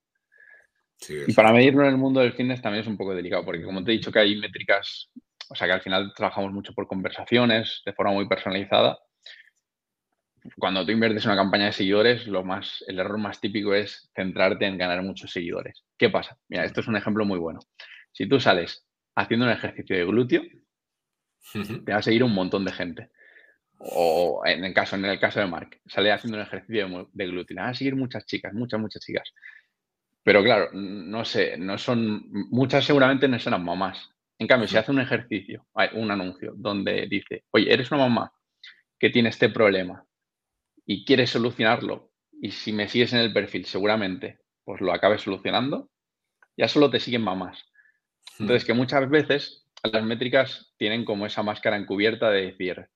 Y 1.09 1.33
para 1.33 1.51
medirlo 1.51 1.83
en 1.83 1.89
el 1.89 1.97
mundo 1.97 2.19
del 2.19 2.33
fitness 2.33 2.61
también 2.61 2.81
es 2.81 2.87
un 2.87 2.97
poco 2.97 3.15
delicado, 3.15 3.43
porque 3.45 3.63
como 3.63 3.83
te 3.83 3.91
he 3.91 3.95
dicho 3.95 4.11
que 4.11 4.19
hay 4.19 4.35
métricas, 4.37 5.09
o 5.49 5.55
sea 5.55 5.67
que 5.67 5.73
al 5.73 5.81
final 5.81 6.13
trabajamos 6.15 6.51
mucho 6.51 6.73
por 6.73 6.87
conversaciones, 6.87 7.81
de 7.85 7.93
forma 7.93 8.13
muy 8.13 8.27
personalizada. 8.27 8.99
Cuando 10.57 10.85
tú 10.85 10.91
inviertes 10.91 11.23
en 11.23 11.31
una 11.31 11.41
campaña 11.41 11.65
de 11.65 11.71
seguidores, 11.71 12.27
lo 12.27 12.43
más, 12.43 12.83
el 12.87 12.99
error 12.99 13.17
más 13.17 13.39
típico 13.39 13.73
es 13.73 14.09
centrarte 14.13 14.65
en 14.65 14.77
ganar 14.77 15.01
muchos 15.01 15.31
seguidores. 15.31 15.83
¿Qué 15.97 16.09
pasa? 16.09 16.37
Mira, 16.49 16.65
esto 16.65 16.81
es 16.81 16.87
un 16.87 16.97
ejemplo 16.97 17.23
muy 17.25 17.39
bueno. 17.39 17.59
Si 18.11 18.27
tú 18.27 18.39
sales 18.39 18.85
haciendo 19.15 19.45
un 19.45 19.51
ejercicio 19.51 19.95
de 19.95 20.05
glúteo, 20.05 20.41
te 21.85 21.91
va 21.91 21.99
a 21.99 22.01
seguir 22.01 22.23
un 22.23 22.33
montón 22.33 22.65
de 22.65 22.71
gente. 22.71 23.09
O 23.79 24.41
en 24.45 24.63
el 24.63 24.73
caso, 24.73 24.95
en 24.95 25.05
el 25.05 25.19
caso 25.19 25.39
de 25.39 25.47
Mark, 25.47 25.81
sale 25.85 26.11
haciendo 26.11 26.37
un 26.37 26.43
ejercicio 26.43 27.09
de, 27.11 27.27
glúteo, 27.27 27.57
van 27.57 27.69
a 27.69 27.73
seguir 27.73 27.95
muchas 27.95 28.25
chicas, 28.25 28.53
muchas, 28.53 28.79
muchas 28.79 29.03
chicas. 29.03 29.33
Pero 30.23 30.43
claro, 30.43 30.69
no 30.73 31.25
sé, 31.25 31.57
no 31.57 31.77
son, 31.77 32.23
muchas 32.31 32.85
seguramente 32.85 33.27
no 33.27 33.37
serán 33.39 33.63
mamás. 33.63 34.09
En 34.39 34.47
cambio, 34.47 34.67
si 34.67 34.77
hace 34.77 34.91
un 34.91 34.99
ejercicio, 34.99 35.67
un 35.93 36.11
anuncio 36.11 36.53
donde 36.55 37.07
dice, 37.07 37.43
oye, 37.51 37.71
eres 37.71 37.91
una 37.91 38.07
mamá 38.07 38.33
que 38.97 39.09
tiene 39.09 39.29
este 39.29 39.49
problema 39.49 40.05
y 40.85 41.05
quieres 41.05 41.29
solucionarlo, 41.29 42.11
y 42.41 42.51
si 42.51 42.73
me 42.73 42.87
sigues 42.87 43.13
en 43.13 43.19
el 43.19 43.33
perfil, 43.33 43.65
seguramente 43.65 44.39
pues 44.65 44.81
lo 44.81 44.93
acabes 44.93 45.21
solucionando, 45.21 45.89
ya 46.57 46.67
solo 46.67 46.89
te 46.89 46.99
siguen 46.99 47.21
mamás. 47.21 47.65
Entonces, 48.39 48.65
que 48.65 48.73
muchas 48.73 49.09
veces 49.09 49.67
las 49.83 50.03
métricas 50.03 50.73
tienen 50.77 51.05
como 51.05 51.25
esa 51.25 51.43
máscara 51.43 51.77
encubierta 51.77 52.29
de 52.29 52.45
decir, 52.45 52.87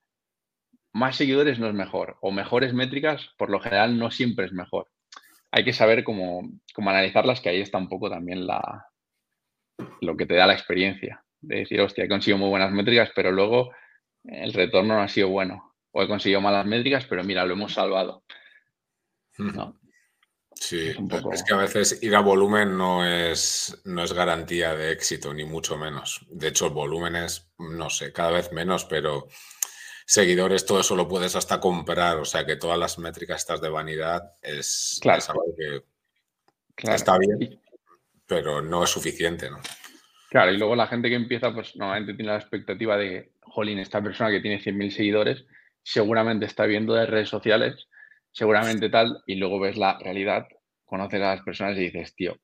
más 0.94 1.18
seguidores 1.18 1.60
no 1.60 1.68
es 1.68 1.74
mejor, 1.74 2.18
o 2.22 2.32
mejores 2.32 2.74
métricas, 2.74 3.30
por 3.38 3.50
lo 3.50 3.60
general, 3.60 3.98
no 3.98 4.10
siempre 4.12 4.46
es 4.46 4.54
mejor. 4.54 4.88
Hay 5.52 5.64
que 5.64 5.74
saber 5.74 6.04
cómo, 6.04 6.50
analizarlas, 6.76 7.42
que 7.42 7.50
ahí 7.50 7.62
está 7.62 7.78
un 7.78 7.90
poco 7.90 8.10
también 8.10 8.46
la, 8.46 8.88
lo 10.02 10.18
que 10.18 10.26
te 10.26 10.36
da 10.36 10.48
la 10.48 10.54
experiencia. 10.54 11.24
De 11.40 11.58
decir, 11.58 11.80
hostia, 11.82 12.06
he 12.06 12.10
conseguido 12.10 12.38
muy 12.38 12.50
buenas 12.50 12.72
métricas, 12.72 13.12
pero 13.16 13.32
luego 13.32 13.72
el 14.24 14.54
retorno 14.54 14.96
no 14.96 15.02
ha 15.02 15.08
sido 15.08 15.30
bueno. 15.30 15.76
O 15.92 16.04
he 16.04 16.08
conseguido 16.08 16.42
malas 16.42 16.66
métricas, 16.66 17.06
pero 17.06 17.24
mira, 17.24 17.46
lo 17.46 17.54
hemos 17.54 17.74
salvado. 17.74 18.24
¿no? 19.38 19.80
Sí, 20.60 20.90
es, 21.32 21.44
que 21.44 21.54
a 21.54 21.58
veces 21.58 22.00
ir 22.02 22.16
a 22.16 22.20
volumen 22.20 22.78
no 22.78 23.06
es, 23.06 23.80
no 23.86 24.04
es 24.04 24.14
garantía 24.14 24.76
de 24.76 24.92
éxito, 24.92 25.34
ni 25.34 25.46
mucho 25.46 25.78
menos. 25.78 26.26
De 26.30 26.48
hecho, 26.48 26.66
el 26.66 26.74
volumen 26.74 27.16
es, 27.16 27.52
no 27.60 27.90
sé, 27.90 28.12
cada 28.12 28.32
vez 28.32 28.52
menos, 28.52 28.86
pero 28.86 29.28
seguidores, 30.08 30.66
todo 30.66 30.80
eso 30.80 30.96
lo 30.96 31.08
puedes 31.08 31.36
hasta 31.36 31.60
comprar. 31.60 32.18
O 32.18 32.26
sea 32.26 32.46
que 32.46 32.56
todas 32.56 32.80
las 32.80 32.98
métricas 32.98 33.42
estas 33.42 33.62
de 33.62 33.70
vanidad 33.70 34.32
es, 34.42 35.00
algo 35.04 35.44
que 36.76 36.92
está 36.92 37.18
bien, 37.18 37.60
pero 38.26 38.62
no 38.62 38.84
es 38.84 38.90
suficiente, 38.90 39.50
¿no? 39.52 39.60
Claro, 40.30 40.52
y 40.52 40.58
luego 40.58 40.76
la 40.76 40.88
gente 40.88 41.10
que 41.10 41.16
empieza, 41.16 41.54
pues 41.54 41.76
normalmente 41.76 42.14
tiene 42.14 42.32
la 42.32 42.40
expectativa 42.40 42.98
de, 42.98 43.32
jolín, 43.42 43.80
esta 43.80 44.02
persona 44.02 44.30
que 44.30 44.42
tiene 44.42 44.62
100.000 44.62 44.92
seguidores, 44.92 45.46
seguramente 45.84 46.46
está 46.46 46.66
viendo 46.66 46.94
de 46.94 47.06
redes 47.06 47.30
sociales 47.30 47.88
seguramente 48.38 48.90
tal, 48.90 49.24
y 49.26 49.36
luego 49.36 49.60
ves 49.60 49.78
la 49.78 49.98
realidad, 49.98 50.48
conoces 50.86 51.20
a 51.22 51.36
las 51.36 51.42
personas 51.42 51.76
y 51.78 51.86
dices, 51.86 52.14
tío, 52.14 52.38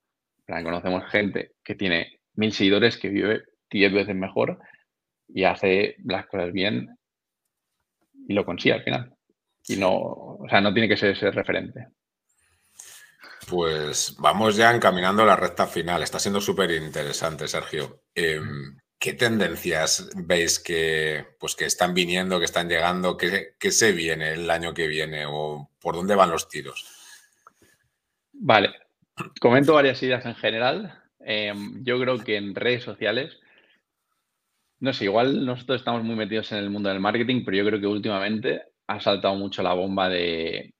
conocemos 0.47 1.04
gente 1.12 1.52
que 1.63 1.76
tiene 1.76 2.19
mil 2.34 2.52
seguidores, 2.52 2.97
que 2.97 3.10
vive 3.10 3.43
diez 3.69 3.93
veces 3.93 4.15
mejor 4.15 4.60
y 5.28 5.43
hace 5.43 5.95
las 6.04 6.26
cosas 6.26 6.52
bien 6.52 6.97
y 8.27 8.33
lo 8.33 8.45
consigue 8.45 8.75
al 8.75 8.83
final. 8.83 9.13
Y 9.67 9.77
no, 9.77 9.91
o 9.93 10.45
sea, 10.49 10.62
no 10.62 10.73
tiene 10.73 10.89
que 10.89 10.97
ser 10.97 11.12
ese 11.12 11.31
referente. 11.31 11.88
Pues 13.47 14.15
vamos 14.19 14.55
ya 14.55 14.73
encaminando 14.73 15.25
la 15.25 15.36
recta 15.36 15.67
final. 15.67 16.03
Está 16.03 16.19
siendo 16.19 16.41
súper 16.41 16.71
interesante, 16.71 17.47
Sergio. 17.47 18.03
Em, 18.15 18.77
¿Qué 19.03 19.13
tendencias 19.13 20.09
veis 20.15 20.59
que, 20.59 21.25
pues, 21.38 21.55
que 21.55 21.65
están 21.65 21.93
viniendo, 21.93 22.39
que 22.39 22.45
están 22.45 22.69
llegando? 22.69 23.17
¿Qué, 23.17 23.71
se 23.71 23.91
viene 23.91 24.31
el 24.31 24.49
año 24.49 24.73
que 24.73 24.88
viene 24.88 25.25
o 25.27 25.69
por 25.81 25.95
dónde 25.95 26.15
van 26.15 26.29
los 26.31 26.47
tiros? 26.47 26.86
Vale, 28.31 28.69
comento 29.41 29.73
varias 29.73 30.01
ideas 30.03 30.25
en 30.25 30.36
general. 30.36 31.03
Em, 31.19 31.83
yo 31.83 31.99
creo 31.99 32.23
que 32.23 32.38
en 32.38 32.55
redes 32.55 32.83
sociales, 32.83 33.41
no 34.83 34.91
sé, 34.91 35.05
igual 35.05 35.45
nosotros 35.45 35.79
estamos 35.79 36.03
muy 36.03 36.15
metidos 36.15 36.51
en 36.51 36.57
el 36.57 36.69
mundo 36.69 36.89
del 36.89 36.99
marketing, 36.99 37.43
pero 37.45 37.55
yo 37.55 37.65
creo 37.65 37.79
que 37.79 37.87
últimamente 37.87 38.63
ha 38.87 38.99
saltado 38.99 39.33
mucho 39.35 39.63
la 39.63 39.73
bomba 39.73 40.09
de 40.09 40.73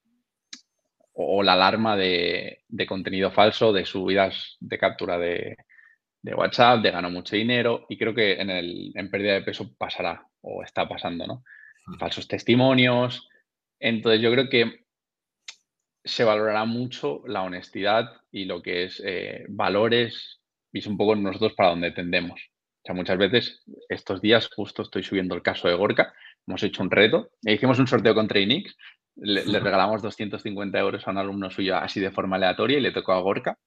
o 1.14 1.42
la 1.42 1.54
alarma 1.54 1.96
de 1.96 2.60
contenido 2.86 3.32
falso, 3.32 3.72
de 3.72 3.86
subidas 3.86 4.58
de 4.60 4.78
captura 4.78 5.18
de, 5.18 5.56
de 6.22 6.36
WhatsApp, 6.36 6.82
de 6.82 6.92
gano 6.92 7.10
mucho 7.10 7.38
dinero 7.38 7.86
y 7.88 7.98
creo 7.98 8.14
que 8.14 8.34
en, 8.34 8.50
el, 8.50 8.92
en 8.94 9.10
pérdida 9.10 9.36
de 9.36 9.42
peso 9.42 9.74
pasará 9.78 10.28
o 10.42 10.64
está 10.64 10.86
pasando, 10.86 11.26
¿no? 11.26 11.44
Falsos 11.98 12.28
testimonios. 12.28 13.30
Entonces 13.80 14.22
yo 14.22 14.34
creo 14.34 14.50
que 14.50 14.86
se 16.04 16.26
valorará 16.26 16.66
mucho 16.66 17.24
la 17.26 17.44
honestidad 17.44 18.10
y 18.32 18.44
lo 18.44 18.62
que 18.62 18.84
es 18.84 19.02
eh, 19.06 19.46
valores 19.48 20.42
y 20.74 20.80
es 20.80 20.88
un 20.88 20.98
poco 20.98 21.16
nosotros 21.16 21.54
para 21.54 21.70
donde 21.70 21.92
tendemos. 21.92 22.53
O 22.84 22.86
sea, 22.86 22.96
muchas 22.96 23.18
veces 23.18 23.64
estos 23.88 24.22
días 24.22 24.50
justo 24.54 24.82
estoy 24.82 25.04
subiendo 25.04 25.36
el 25.36 25.42
caso 25.42 25.70
de 25.70 25.76
Gorka, 25.76 26.14
hemos 26.46 26.62
hecho 26.64 26.84
un 26.84 26.92
reto, 26.92 27.32
e 27.46 27.54
hicimos 27.54 27.80
un 27.80 27.88
sorteo 27.88 28.14
con 28.14 28.28
Trainix, 28.28 28.76
le, 29.16 29.46
le 29.46 29.60
regalamos 29.62 30.02
250 30.02 30.78
euros 30.80 31.08
a 31.08 31.12
un 31.12 31.18
alumno 31.18 31.50
suyo 31.50 31.78
así 31.78 32.02
de 32.02 32.12
forma 32.12 32.36
aleatoria 32.36 32.78
y 32.78 32.82
le 32.82 32.92
tocó 32.92 33.14
a 33.14 33.22
Gorka 33.22 33.58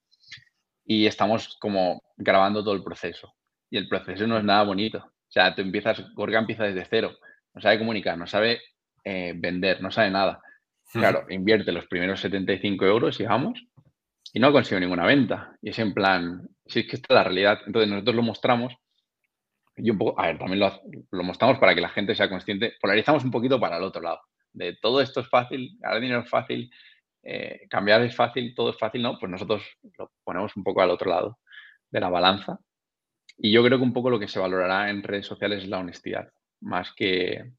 y 0.85 1.07
estamos 1.07 1.57
como 1.59 2.03
grabando 2.17 2.63
todo 2.63 2.75
el 2.75 2.85
proceso. 2.85 3.35
Y 3.71 3.79
el 3.79 3.89
proceso 3.89 4.27
no 4.27 4.39
es 4.39 4.45
nada 4.45 4.63
bonito. 4.63 4.99
O 4.99 5.31
sea, 5.31 5.55
tú 5.55 5.63
empiezas, 5.63 6.03
Gorga 6.15 6.39
empieza 6.39 6.65
desde 6.65 6.87
cero, 6.89 7.17
no 7.55 7.61
sabe 7.61 7.79
comunicar, 7.79 8.17
no 8.17 8.27
sabe 8.27 8.61
eh, 9.03 9.33
vender, 9.35 9.83
no 9.83 9.91
sabe 9.91 10.11
nada. 10.11 10.41
Claro, 10.93 11.27
invierte 11.29 11.73
los 11.73 11.87
primeros 11.87 12.21
75 12.21 12.87
euros 12.87 13.19
y 13.19 13.25
vamos, 13.25 13.67
y 14.33 14.39
no 14.39 14.53
consigue 14.53 14.81
ninguna 14.81 15.05
venta. 15.05 15.57
Y 15.61 15.71
es 15.71 15.79
en 15.81 15.93
plan, 15.93 16.49
si 16.65 16.81
es 16.81 16.87
que 16.87 16.97
esta 16.97 17.07
es 17.11 17.15
la 17.17 17.25
realidad. 17.25 17.59
Entonces 17.67 17.91
nosotros 17.91 18.15
lo 18.15 18.23
mostramos 18.23 18.77
y 19.77 19.91
un 19.91 19.99
poco, 19.99 20.19
a 20.21 20.27
ver, 20.27 20.39
también 20.39 20.61
lo, 20.61 21.23
mostramos 21.23 21.59
para 21.59 21.75
que 21.75 21.81
la 21.81 21.91
gente 21.91 22.15
sea 22.15 22.31
consciente, 22.31 22.75
polarizamos 22.81 23.25
un 23.25 23.31
poquito 23.31 23.61
para 23.61 23.77
el 23.77 23.83
otro 23.83 24.03
lado. 24.03 24.21
De 24.53 24.77
todo 24.81 25.01
esto 25.01 25.21
es 25.21 25.29
fácil, 25.29 25.77
ganar 25.79 26.01
dinero 26.01 26.21
es 26.21 26.31
fácil, 26.31 26.71
eh, 27.23 27.67
cambiar 27.69 28.03
es 28.03 28.17
fácil, 28.17 28.55
todo 28.55 28.71
es 28.71 28.79
fácil, 28.79 29.03
¿no? 29.03 29.19
Pues 29.19 29.31
nosotros 29.31 29.63
lo 29.99 30.13
ponemos 30.25 30.57
un 30.57 30.65
poco 30.65 30.81
al 30.81 30.91
otro 30.91 31.11
lado 31.11 31.39
de 31.91 32.01
la 32.01 32.09
balanza. 32.09 32.59
Y 33.37 33.53
yo 33.53 33.63
creo 33.63 33.79
que 33.79 33.85
un 33.85 33.93
poco 33.93 34.09
lo 34.09 34.19
que 34.19 34.29
se 34.29 34.39
valorará 34.39 34.89
en 34.89 35.03
redes 35.03 35.27
sociales 35.27 35.65
es 35.65 35.69
la 35.69 35.79
honestidad, 35.79 36.33
más 36.61 36.93
que, 36.95 37.53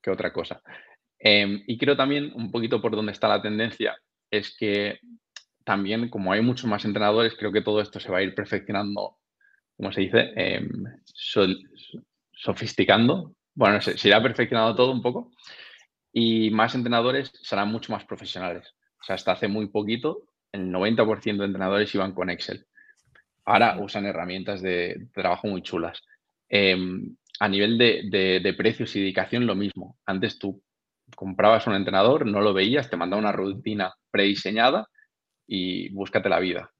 que 0.00 0.10
otra 0.10 0.32
cosa. 0.32 0.62
Em, 1.18 1.62
y 1.66 1.78
creo 1.78 1.96
también, 1.96 2.32
un 2.34 2.50
poquito 2.50 2.80
por 2.80 2.96
donde 2.96 3.12
está 3.12 3.28
la 3.28 3.42
tendencia, 3.42 3.96
es 4.30 4.56
que 4.56 4.98
también, 5.64 6.08
como 6.08 6.32
hay 6.32 6.40
muchos 6.40 6.66
más 6.66 6.84
entrenadores, 6.84 7.36
creo 7.36 7.52
que 7.52 7.62
todo 7.62 7.80
esto 7.80 8.00
se 8.00 8.10
va 8.10 8.18
a 8.18 8.22
ir 8.22 8.34
perfeccionando, 8.34 9.18
como 9.82 9.90
se 9.90 10.02
dice, 10.02 10.30
em, 10.36 10.84
sofisticando. 12.32 13.34
Bueno, 13.52 13.80
se, 13.80 13.98
se 13.98 14.06
irá 14.06 14.22
perfeccionando 14.22 14.76
todo 14.76 14.92
un 14.92 15.02
poco 15.02 15.32
y 16.12 16.50
más 16.50 16.76
entrenadores 16.76 17.32
serán 17.42 17.72
mucho 17.72 17.90
más 17.90 18.04
profesionales. 18.04 18.76
O 19.00 19.02
sea, 19.02 19.16
hasta 19.16 19.32
hace 19.32 19.48
muy 19.48 19.66
poquito 19.70 20.28
el 20.52 20.70
90% 20.70 21.38
de 21.38 21.46
entrenadores 21.46 21.92
iban 21.96 22.14
con 22.14 22.30
Excel. 22.30 22.64
Ahora 23.44 23.76
usan 23.80 24.06
herramientas 24.06 24.62
de 24.62 25.08
trabajo 25.12 25.48
muy 25.48 25.62
chulas. 25.62 26.00
Em, 26.48 27.16
a 27.40 27.48
nivel 27.48 27.76
de, 27.76 28.54
precios 28.56 28.94
y 28.94 29.00
dedicación, 29.00 29.48
lo 29.48 29.56
mismo. 29.56 29.98
Antes 30.06 30.38
tú 30.38 30.62
comprabas 31.16 31.66
un 31.66 31.74
entrenador, 31.74 32.24
no 32.24 32.40
lo 32.40 32.54
veías, 32.54 32.88
te 32.88 32.96
mandaba 32.96 33.20
una 33.20 33.32
rutina 33.32 33.92
prediseñada 34.12 34.86
y 35.44 35.88
búscate 35.92 36.28
la 36.28 36.38
vida. 36.38 36.70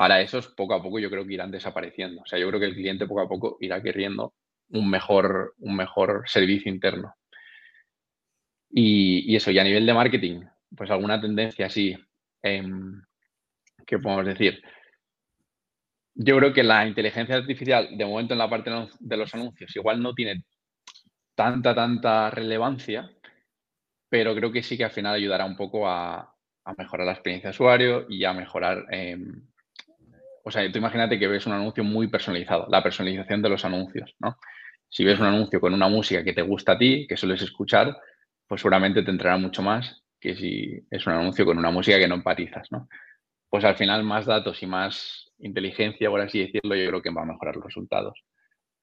Ahora 0.00 0.20
esos 0.20 0.46
poco 0.46 0.74
a 0.74 0.82
poco 0.82 1.00
yo 1.00 1.10
creo 1.10 1.26
que 1.26 1.34
irán 1.34 1.50
desapareciendo. 1.50 2.22
O 2.22 2.26
sea, 2.26 2.38
yo 2.38 2.46
creo 2.46 2.60
que 2.60 2.66
el 2.66 2.74
cliente 2.74 3.08
poco 3.08 3.22
a 3.22 3.28
poco 3.28 3.56
irá 3.60 3.82
queriendo 3.82 4.32
un 4.70 4.88
mejor, 4.88 5.54
un 5.58 5.74
mejor 5.74 6.22
servicio 6.26 6.70
interno. 6.70 7.14
Y, 8.70 9.34
eso, 9.34 9.50
y 9.50 9.58
a 9.58 9.64
nivel 9.64 9.84
de 9.86 9.94
marketing, 9.94 10.42
pues 10.76 10.88
alguna 10.92 11.20
tendencia 11.20 11.66
así, 11.66 11.96
eh, 12.44 12.62
¿qué 13.84 13.98
podemos 13.98 14.24
decir? 14.24 14.62
Yo 16.14 16.36
creo 16.36 16.52
que 16.52 16.62
la 16.62 16.86
inteligencia 16.86 17.34
artificial, 17.34 17.88
de 17.98 18.04
momento 18.04 18.34
en 18.34 18.38
la 18.38 18.48
parte 18.48 18.70
de 19.00 19.16
los 19.16 19.34
anuncios, 19.34 19.74
igual 19.74 20.00
no 20.00 20.14
tiene 20.14 20.44
tanta, 21.34 21.74
tanta 21.74 22.30
relevancia, 22.30 23.10
pero 24.08 24.32
creo 24.36 24.52
que 24.52 24.62
sí 24.62 24.76
que 24.76 24.84
al 24.84 24.92
final 24.92 25.16
ayudará 25.16 25.44
un 25.44 25.56
poco 25.56 25.88
a, 25.88 26.32
mejorar 26.76 27.06
la 27.06 27.14
experiencia 27.14 27.50
de 27.50 27.54
usuario 27.56 28.06
y 28.08 28.24
a 28.24 28.32
mejorar... 28.32 28.86
Em, 28.92 29.48
o 30.44 30.50
sea, 30.50 30.70
tú 30.70 30.78
imagínate 30.78 31.18
que 31.18 31.28
ves 31.28 31.46
un 31.46 31.52
anuncio 31.52 31.84
muy 31.84 32.08
personalizado, 32.08 32.66
la 32.70 32.82
personalización 32.82 33.42
de 33.42 33.48
los 33.48 33.64
anuncios, 33.64 34.14
¿no? 34.18 34.38
Si 34.88 35.04
ves 35.04 35.20
un 35.20 35.26
anuncio 35.26 35.60
con 35.60 35.74
una 35.74 35.88
música 35.88 36.24
que 36.24 36.32
te 36.32 36.42
gusta 36.42 36.72
a 36.72 36.78
ti, 36.78 37.06
que 37.06 37.16
sueles 37.16 37.42
escuchar, 37.42 37.96
pues 38.46 38.62
seguramente 38.62 39.02
te 39.02 39.10
entrará 39.10 39.36
mucho 39.36 39.62
más 39.62 40.02
que 40.20 40.34
si 40.34 40.86
es 40.90 41.06
un 41.06 41.12
anuncio 41.12 41.44
con 41.44 41.58
una 41.58 41.70
música 41.70 41.98
que 41.98 42.08
no 42.08 42.16
empatizas, 42.16 42.70
¿no? 42.72 42.88
Pues 43.48 43.64
al 43.64 43.76
final 43.76 44.02
más 44.02 44.26
datos 44.26 44.62
y 44.62 44.66
más 44.66 45.30
inteligencia, 45.38 46.10
por 46.10 46.20
así 46.20 46.40
decirlo, 46.40 46.74
yo 46.74 46.88
creo 46.88 47.02
que 47.02 47.10
va 47.10 47.22
a 47.22 47.26
mejorar 47.26 47.56
los 47.56 47.64
resultados 47.64 48.24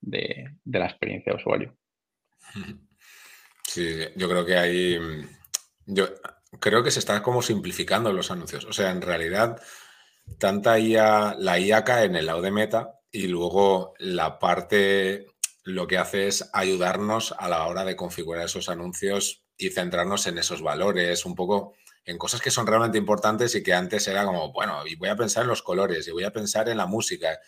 de, 0.01 0.45
la 0.65 0.85
experiencia 0.85 1.33
de 1.33 1.37
usuario. 1.37 1.77
Sí, 3.67 3.97
yo 4.15 4.29
creo 4.29 4.45
que 4.45 4.55
hay... 4.55 4.99
Yo 5.87 6.07
creo 6.61 6.81
que 6.83 6.91
se 6.91 6.99
está 6.99 7.21
como 7.21 7.41
simplificando 7.41 8.13
los 8.13 8.31
anuncios. 8.31 8.63
O 8.65 8.71
sea, 8.71 8.91
en 8.91 9.01
realidad, 9.01 9.59
tanta 10.39 10.79
IA, 10.79 11.35
la 11.39 11.59
IA 11.59 11.83
cae 11.83 12.05
en 12.05 12.15
el 12.15 12.25
lado 12.25 12.41
de 12.41 12.51
meta 12.51 12.99
y 13.11 13.27
luego 13.27 13.93
la 13.99 14.39
parte 14.39 15.27
lo 15.63 15.87
que 15.87 15.97
hace 15.97 16.27
es 16.27 16.49
ayudarnos 16.53 17.33
a 17.37 17.49
la 17.49 17.65
hora 17.67 17.85
de 17.85 17.95
configurar 17.95 18.45
esos 18.45 18.69
anuncios 18.69 19.45
y 19.57 19.69
centrarnos 19.69 20.27
en 20.27 20.37
esos 20.37 20.61
valores, 20.61 21.25
un 21.25 21.33
poco 21.35 21.75
en 22.05 22.17
cosas 22.17 22.41
que 22.41 22.51
son 22.51 22.67
realmente 22.67 22.97
importantes 22.97 23.55
y 23.55 23.63
que 23.63 23.73
antes 23.73 24.07
era 24.07 24.25
como, 24.25 24.51
bueno, 24.51 24.85
y 24.85 24.95
voy 24.95 25.09
a 25.09 25.15
pensar 25.15 25.43
en 25.43 25.49
los 25.49 25.63
colores 25.63 26.07
y 26.07 26.11
voy 26.11 26.23
a 26.23 26.31
pensar 26.31 26.69
en 26.69 26.77
la 26.77 26.85
música. 26.85 27.39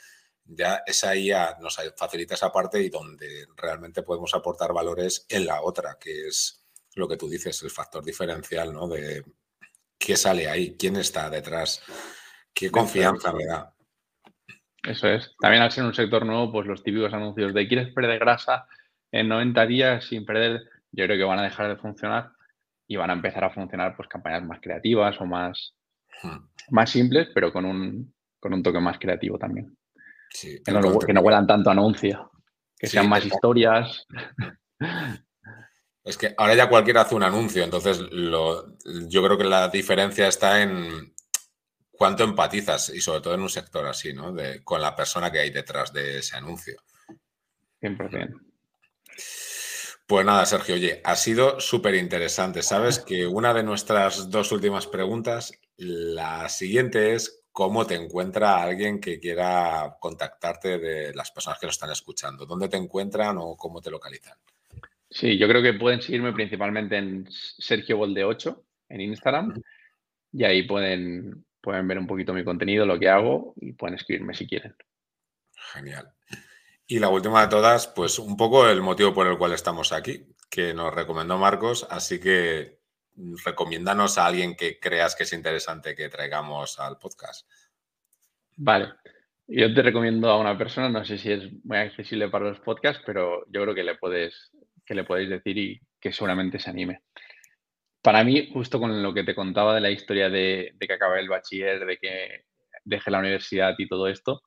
Ya 0.46 0.82
esa 0.88 1.16
IA 1.16 1.58
nos 1.62 1.78
facilita 1.96 2.34
esa 2.34 2.52
parte 2.52 2.82
y 2.82 2.90
donde 2.90 3.46
realmente 3.56 4.02
podemos 4.02 4.34
aportar 4.34 4.74
valores 4.74 5.26
en 5.30 5.46
la 5.46 5.62
otra, 5.62 5.98
que 6.00 6.28
es 6.28 6.64
lo 6.96 7.08
que 7.08 7.18
tú 7.18 7.30
dices, 7.30 7.62
el 7.62 7.70
factor 7.70 8.04
diferencial, 8.04 8.74
¿no? 8.74 8.88
De 8.88 9.24
qué 10.00 10.18
sale 10.18 10.50
ahí, 10.50 10.76
quién 10.78 10.96
está 10.96 11.30
detrás, 11.30 11.82
qué 12.58 12.72
confianza 12.72 13.32
me 13.34 13.46
da. 13.46 13.72
Eso 14.84 15.08
es. 15.08 15.36
También 15.40 15.62
al 15.62 15.72
ser 15.72 15.84
un 15.84 15.94
sector 15.94 16.26
nuevo, 16.26 16.52
pues 16.52 16.66
los 16.66 16.84
típicos 16.84 17.14
anuncios 17.14 17.54
de 17.54 17.68
quieres 17.68 17.94
perder 17.94 18.20
grasa 18.20 18.68
en 19.12 19.28
90 19.28 19.66
días 19.68 20.06
sin 20.06 20.26
perder, 20.26 20.64
yo 20.92 21.06
creo 21.06 21.18
que 21.18 21.24
van 21.24 21.40
a 21.40 21.44
dejar 21.44 21.68
de 21.68 21.78
funcionar 21.78 22.32
y 22.88 22.96
van 22.96 23.10
a 23.10 23.14
empezar 23.14 23.44
a 23.44 23.50
funcionar 23.50 23.96
pues 23.96 24.08
campañas 24.08 24.44
más 24.44 24.60
creativas 24.62 25.20
o 25.20 25.26
más, 25.26 25.76
hmm. 26.24 26.38
más 26.72 26.90
simples, 26.90 27.30
pero 27.34 27.52
con 27.52 27.66
un, 27.66 28.14
con 28.40 28.54
un 28.54 28.64
toque 28.64 28.80
más 28.80 28.98
creativo 28.98 29.38
también. 29.38 29.78
que, 30.42 30.62
no, 30.72 31.00
que, 31.00 31.14
huelan 31.14 31.48
tanto 31.48 31.70
anuncio, 31.70 32.32
que 32.78 32.88
sean 32.88 33.10
más 33.10 33.26
historias. 33.26 34.06
Es 36.04 36.18
que 36.18 36.34
ahora 36.38 36.56
ya 36.56 36.70
cualquiera 36.70 37.02
hace 37.02 37.16
un 37.16 37.24
anuncio, 37.24 37.64
entonces 37.64 38.00
lo, 38.12 38.78
yo 39.10 39.22
creo 39.22 39.38
que 39.38 39.44
la 39.44 39.68
diferencia 39.68 40.28
está 40.30 40.64
en 40.64 41.14
cuánto 41.98 42.24
empatizas 42.24 42.90
y 42.90 43.02
sobre 43.02 43.22
todo 43.22 43.34
en 43.34 43.42
un 43.42 43.50
sector 43.50 43.86
así, 43.86 44.14
¿no? 44.14 44.32
De, 44.32 44.64
con 44.64 44.82
la 44.82 44.96
persona 44.96 45.32
que 45.32 45.40
hay 45.40 45.50
detrás 45.50 45.92
de 45.92 46.20
ese 46.20 46.38
anuncio. 46.38 46.82
100%. 47.82 48.42
Pues 50.08 50.26
nada, 50.26 50.46
Sergio, 50.46 50.76
oye, 50.76 51.02
ha 51.04 51.16
sido 51.18 51.60
súper 51.60 51.96
interesante. 51.96 52.62
Sabes 52.62 53.00
que 53.00 53.28
una 53.28 53.54
de 53.54 53.64
nuestras 53.64 54.30
dos 54.30 54.54
últimas 54.54 54.88
preguntas, 54.88 55.52
la 55.76 56.48
siguiente 56.48 57.14
es 57.14 57.44
cómo 57.52 57.86
te 57.86 57.96
encuentra 57.96 58.62
alguien 58.62 59.02
que 59.02 59.20
quiera 59.20 59.98
contactarte 60.00 60.78
de 60.78 61.14
las 61.14 61.32
personas 61.32 61.60
que 61.60 61.66
lo 61.66 61.72
están 61.72 61.92
escuchando. 61.92 62.46
¿Dónde 62.46 62.70
te 62.70 62.78
encuentran 62.78 63.38
o 63.40 63.58
cómo 63.58 63.82
te 63.82 63.92
localizan? 63.92 64.38
Sí, 65.10 65.38
yo 65.38 65.48
creo 65.48 65.62
que 65.62 65.74
pueden 65.74 66.02
seguirme 66.02 66.34
principalmente 66.34 66.98
en 66.98 67.28
Sergio 67.30 67.98
Bolde 67.98 68.24
8 68.24 68.64
en 68.90 69.02
Instagram 69.02 69.62
y 70.32 70.44
ahí 70.44 70.68
pueden, 70.68 71.47
pueden 71.68 71.86
ver 71.86 72.00
un 72.00 72.08
poquito 72.08 72.34
mi 72.34 72.46
contenido, 72.46 72.86
lo 72.86 72.98
que 72.98 73.10
hago 73.10 73.54
y 73.58 73.74
pueden 73.74 73.96
escribirme 73.96 74.34
si 74.34 74.48
quieren. 74.48 74.74
Genial. 75.74 76.14
Y 76.86 76.98
la 76.98 77.10
última 77.10 77.42
de 77.42 77.50
todas, 77.50 77.88
pues 77.88 78.20
un 78.20 78.38
poco 78.38 78.70
el 78.70 78.82
motivo 78.82 79.14
por 79.14 79.28
el 79.28 79.38
cual 79.38 79.52
estamos 79.52 79.92
aquí, 79.92 80.34
que 80.50 80.74
nos 80.74 80.96
recomendó 80.96 81.38
Marcos, 81.38 81.86
así 81.90 82.22
que 82.22 82.80
recomiéndanos 83.44 84.18
a 84.18 84.28
alguien 84.28 84.56
que 84.56 84.80
creas 84.80 85.14
que 85.14 85.24
es 85.24 85.34
interesante 85.34 85.94
que 85.94 86.08
traigamos 86.08 86.80
al 86.80 86.98
podcast. 87.00 87.46
Vale, 88.56 88.94
yo 89.46 89.74
te 89.74 89.82
recomiendo 89.82 90.30
a 90.30 90.40
una 90.40 90.58
persona, 90.58 90.88
no 90.88 91.04
sé 91.04 91.18
si 91.18 91.34
es 91.34 91.52
muy 91.66 91.80
accesible 91.80 92.30
para 92.30 92.46
los 92.48 92.62
podcasts, 92.62 93.04
pero 93.06 93.44
yo 93.50 93.64
creo 93.64 93.76
que 93.76 93.84
le 93.84 93.96
puedes, 93.96 94.52
que 94.86 94.96
le 94.96 95.04
podéis 95.04 95.30
decir 95.30 95.58
y 95.58 95.82
que 96.00 96.14
seguramente 96.14 96.60
se 96.60 96.70
anime. 96.70 97.02
Para 98.08 98.24
mí, 98.24 98.50
justo 98.54 98.80
con 98.80 99.04
lo 99.04 99.14
que 99.14 99.26
te 99.26 99.36
contaba 99.36 99.76
de 99.76 99.82
la 99.82 99.92
historia 99.92 100.30
de, 100.30 100.72
de 100.76 100.88
que 100.88 100.94
acabé 100.94 101.20
el 101.20 101.28
bachiller, 101.28 101.86
de 101.86 101.98
que 101.98 102.46
dejé 102.86 103.12
la 103.12 103.20
universidad 103.20 103.76
y 103.78 103.86
todo 103.86 104.08
esto, 104.08 104.44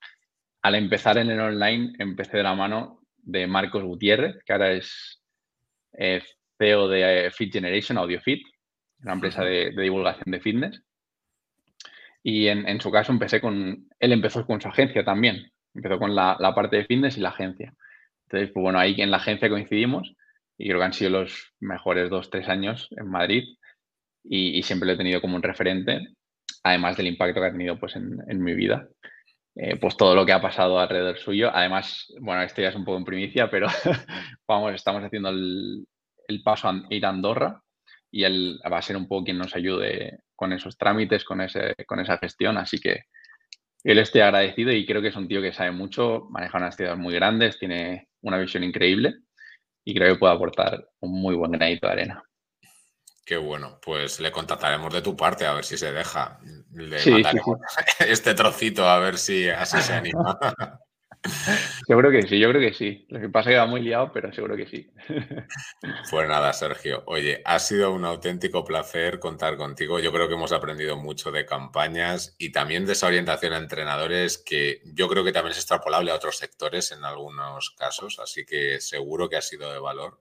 al 0.63 0.77
empezar 0.77 1.19
en 1.19 1.31
el 1.31 1.39
online, 1.39 1.93
empecé 1.99 2.39
de 2.39 2.43
la 2.43 2.55
mano 2.55 3.03
de 3.19 3.47
Marcos 3.47 3.85
Gutiérrez, 3.85 4.43
que 4.47 4.55
ahora 4.55 4.73
es 4.73 5.21
eh, 5.93 6.23
CEO 6.57 6.89
de 6.89 7.27
eh, 7.27 7.31
Fit 7.33 7.53
Generation, 7.53 7.99
AudioFit, 7.99 8.43
una 9.03 9.13
empresa 9.13 9.45
de, 9.45 9.73
divulgación 9.77 10.33
de 10.33 10.41
fitness. 10.41 10.83
Y 12.23 12.47
en, 12.47 12.81
su 12.81 12.91
caso 12.91 13.13
empecé 13.13 13.43
con, 13.43 13.91
él 13.99 14.13
empezó 14.13 14.47
con 14.47 14.59
su 14.63 14.69
agencia 14.69 15.05
también, 15.05 15.53
empezó 15.75 15.99
con 15.99 16.15
la, 16.15 16.39
parte 16.55 16.79
de 16.79 16.87
fitness 16.87 17.19
y 17.19 17.21
la 17.21 17.29
agencia. 17.29 17.75
Entonces, 18.23 18.53
pues 18.55 18.63
bueno, 18.63 18.79
ahí 18.79 18.95
en 19.03 19.11
la 19.11 19.19
agencia 19.19 19.51
coincidimos 19.51 20.17
y 20.61 20.69
creo 20.69 20.79
que 20.79 20.85
han 20.85 20.93
sido 20.93 21.11
los 21.11 21.55
mejores 21.59 22.11
dos, 22.11 22.29
tres 22.29 22.47
años 22.51 22.89
en 22.91 23.09
Madrid 23.09 23.45
y, 24.23 24.63
siempre 24.63 24.87
lo 24.87 24.93
he 24.93 24.99
tenido 24.99 25.23
como 25.23 25.37
un 25.37 25.43
referente, 25.43 26.09
además 26.63 26.99
del 26.99 27.07
impacto 27.07 27.41
que 27.41 27.47
ha 27.47 27.53
tenido 27.53 27.81
pues 27.81 27.97
en, 27.97 28.43
mi 28.43 28.53
vida. 28.55 28.87
Eh, 29.55 29.77
pues 29.77 29.97
todo 29.97 30.15
lo 30.15 30.27
que 30.27 30.33
ha 30.33 30.43
pasado 30.43 30.79
alrededor 30.79 31.17
suyo. 31.17 31.51
Además, 31.53 32.13
bueno, 32.21 32.43
esto 32.43 32.61
ya 32.61 32.69
es 32.69 32.75
un 32.77 32.85
poco 32.85 32.99
en 32.99 33.07
primicia, 33.07 33.51
pero 33.51 33.69
vamos, 34.47 34.75
estamos 34.75 35.03
haciendo 35.03 35.31
el, 35.31 35.87
paso 36.45 36.69
a 36.69 36.83
ir 36.91 37.07
a 37.07 37.09
Andorra 37.09 37.63
y 38.11 38.25
él 38.25 38.61
va 38.71 38.79
a 38.79 38.83
ser 38.83 38.99
un 38.99 39.09
poco 39.09 39.25
quien 39.25 39.39
nos 39.39 39.57
ayude 39.57 40.19
con 40.37 40.53
esos 40.53 40.77
trámites, 40.77 41.25
con, 41.25 41.41
ese, 41.41 41.75
con 41.87 42.01
esa 42.01 42.19
gestión. 42.19 42.59
Así 42.59 42.79
que 42.79 43.05
él 43.83 43.99
estoy 43.99 44.21
agradecido 44.21 44.73
y 44.73 44.85
creo 44.85 45.01
que 45.01 45.09
es 45.09 45.17
un 45.17 45.27
tío 45.27 45.41
que 45.41 45.55
sabe 45.55 45.71
mucho, 45.71 46.27
maneja 46.29 46.59
unas 46.59 46.77
ciudades 46.77 46.99
muy 46.99 47.15
grandes, 47.15 47.59
tiene 47.59 48.09
una 48.21 48.37
visión 48.37 48.63
increíble 48.63 49.15
y 49.85 49.95
creo 49.95 50.15
que 50.15 50.19
puede 50.19 50.35
aportar 50.35 50.89
un 51.01 51.21
muy 51.21 51.35
buen 51.35 51.53
granito 51.53 51.87
de 51.87 51.93
arena. 51.93 52.25
Qué 53.25 53.37
bueno, 53.37 53.79
pues 53.81 54.19
le 54.19 54.33
contactaremos 54.33 54.93
de 54.93 55.03
tu 55.03 55.17
parte 55.17 55.47
a 55.47 55.55
ver 55.55 55.65
si 55.65 55.79
se 55.79 55.93
deja. 55.93 56.41
Le 56.73 56.97
este 58.01 58.35
trocito 58.35 58.89
a 58.89 58.99
ver 58.99 59.19
si 59.19 59.49
así 59.49 59.81
se 59.81 59.93
anima. 59.93 60.39
Seguro 61.87 62.11
que 62.11 62.23
sí, 62.23 62.39
yo 62.39 62.49
creo 62.49 62.61
que 62.61 62.75
sí. 62.75 63.05
Lo 63.09 63.21
que 63.21 63.29
pasa 63.29 63.51
es 63.51 63.55
que 63.55 63.59
va 63.59 63.67
muy 63.67 63.83
liado, 63.83 64.11
pero 64.13 64.33
seguro 64.33 64.57
que 64.57 64.67
sí. 64.67 64.91
Pues 66.11 66.29
nada, 66.29 66.53
Sergio. 66.53 67.03
Oye, 67.07 67.43
ha 67.45 67.59
sido 67.59 67.93
un 67.93 68.05
auténtico 68.05 68.65
placer 68.65 69.19
contar 69.19 69.57
contigo. 69.57 70.01
Yo 70.01 70.13
creo 70.13 70.29
que 70.29 70.35
hemos 70.35 70.53
aprendido 70.53 70.97
mucho 70.97 71.31
de 71.31 71.45
campañas 71.45 72.35
y 72.39 72.53
también 72.53 72.87
de 72.87 72.93
esa 72.93 73.07
orientación 73.07 73.53
a 73.53 73.59
entrenadores 73.59 74.39
que 74.39 74.81
yo 74.95 75.09
creo 75.09 75.25
que 75.25 75.33
también 75.33 75.53
es 75.53 75.59
extrapolable 75.59 76.11
a 76.11 76.17
otros 76.17 76.37
sectores 76.37 76.93
en 76.93 77.05
algunos 77.05 77.71
casos, 77.71 78.19
así 78.19 78.45
que 78.45 78.81
seguro 78.81 79.29
que 79.29 79.37
ha 79.37 79.43
sido 79.43 79.73
de 79.73 79.79
valor. 79.79 80.21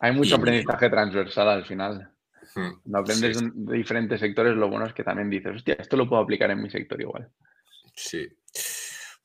Hay 0.00 0.12
mucho 0.12 0.36
aprendizaje 0.36 0.90
transversal 0.90 1.48
al 1.48 1.64
final. 1.64 2.10
Cuando 2.54 2.98
aprendes 2.98 3.40
de 3.40 3.76
diferentes 3.76 4.20
sectores, 4.20 4.54
lo 4.56 4.68
bueno 4.68 4.86
es 4.86 4.92
que 4.92 5.04
también 5.04 5.30
dices, 5.30 5.56
hostia, 5.56 5.76
esto 5.78 5.96
lo 5.96 6.08
puedo 6.08 6.22
aplicar 6.22 6.50
en 6.50 6.60
mi 6.60 6.68
sector 6.70 7.00
igual. 7.00 7.30
Sí. 7.94 8.28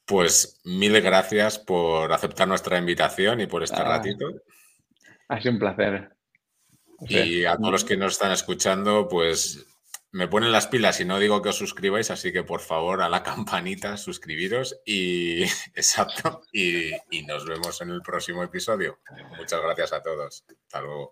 Pues 0.08 0.62
mil 0.64 1.00
gracias 1.02 1.60
por 1.60 2.12
aceptar 2.14 2.48
nuestra 2.48 2.78
invitación 2.78 3.42
y 3.42 3.48
por 3.48 3.62
este 3.62 3.84
ratito. 3.84 4.26
Ha 5.28 5.40
sido 5.40 5.54
un 5.54 5.60
placer. 5.60 6.16
y 7.02 7.44
a 7.44 7.58
todos 7.58 7.72
los 7.72 7.84
que 7.84 7.98
nos 7.98 8.14
están 8.14 8.32
escuchando, 8.32 9.08
pues 9.10 9.68
me 10.12 10.28
ponen 10.28 10.52
las 10.54 10.68
pilas 10.68 11.00
y 11.02 11.06
no 11.06 11.20
digo 11.20 11.42
que 11.42 11.50
os 11.50 11.58
suscribáis, 11.58 12.10
así 12.10 12.32
que 12.32 12.44
por 12.44 12.62
favor 12.62 13.02
a 13.02 13.10
la 13.10 13.22
campanita 13.24 13.98
suscribiros 13.98 14.80
y 14.86 15.44
exacto. 15.76 16.42
Y, 16.54 16.92
y 17.12 17.24
nos 17.28 17.46
vemos 17.46 17.82
en 17.82 17.90
el 17.90 18.02
próximo 18.02 18.44
episodio. 18.44 19.00
Muchas 19.38 19.62
gracias 19.62 19.94
a 19.94 20.02
todos. 20.02 20.46
Hasta 20.48 20.82
luego. 20.82 21.12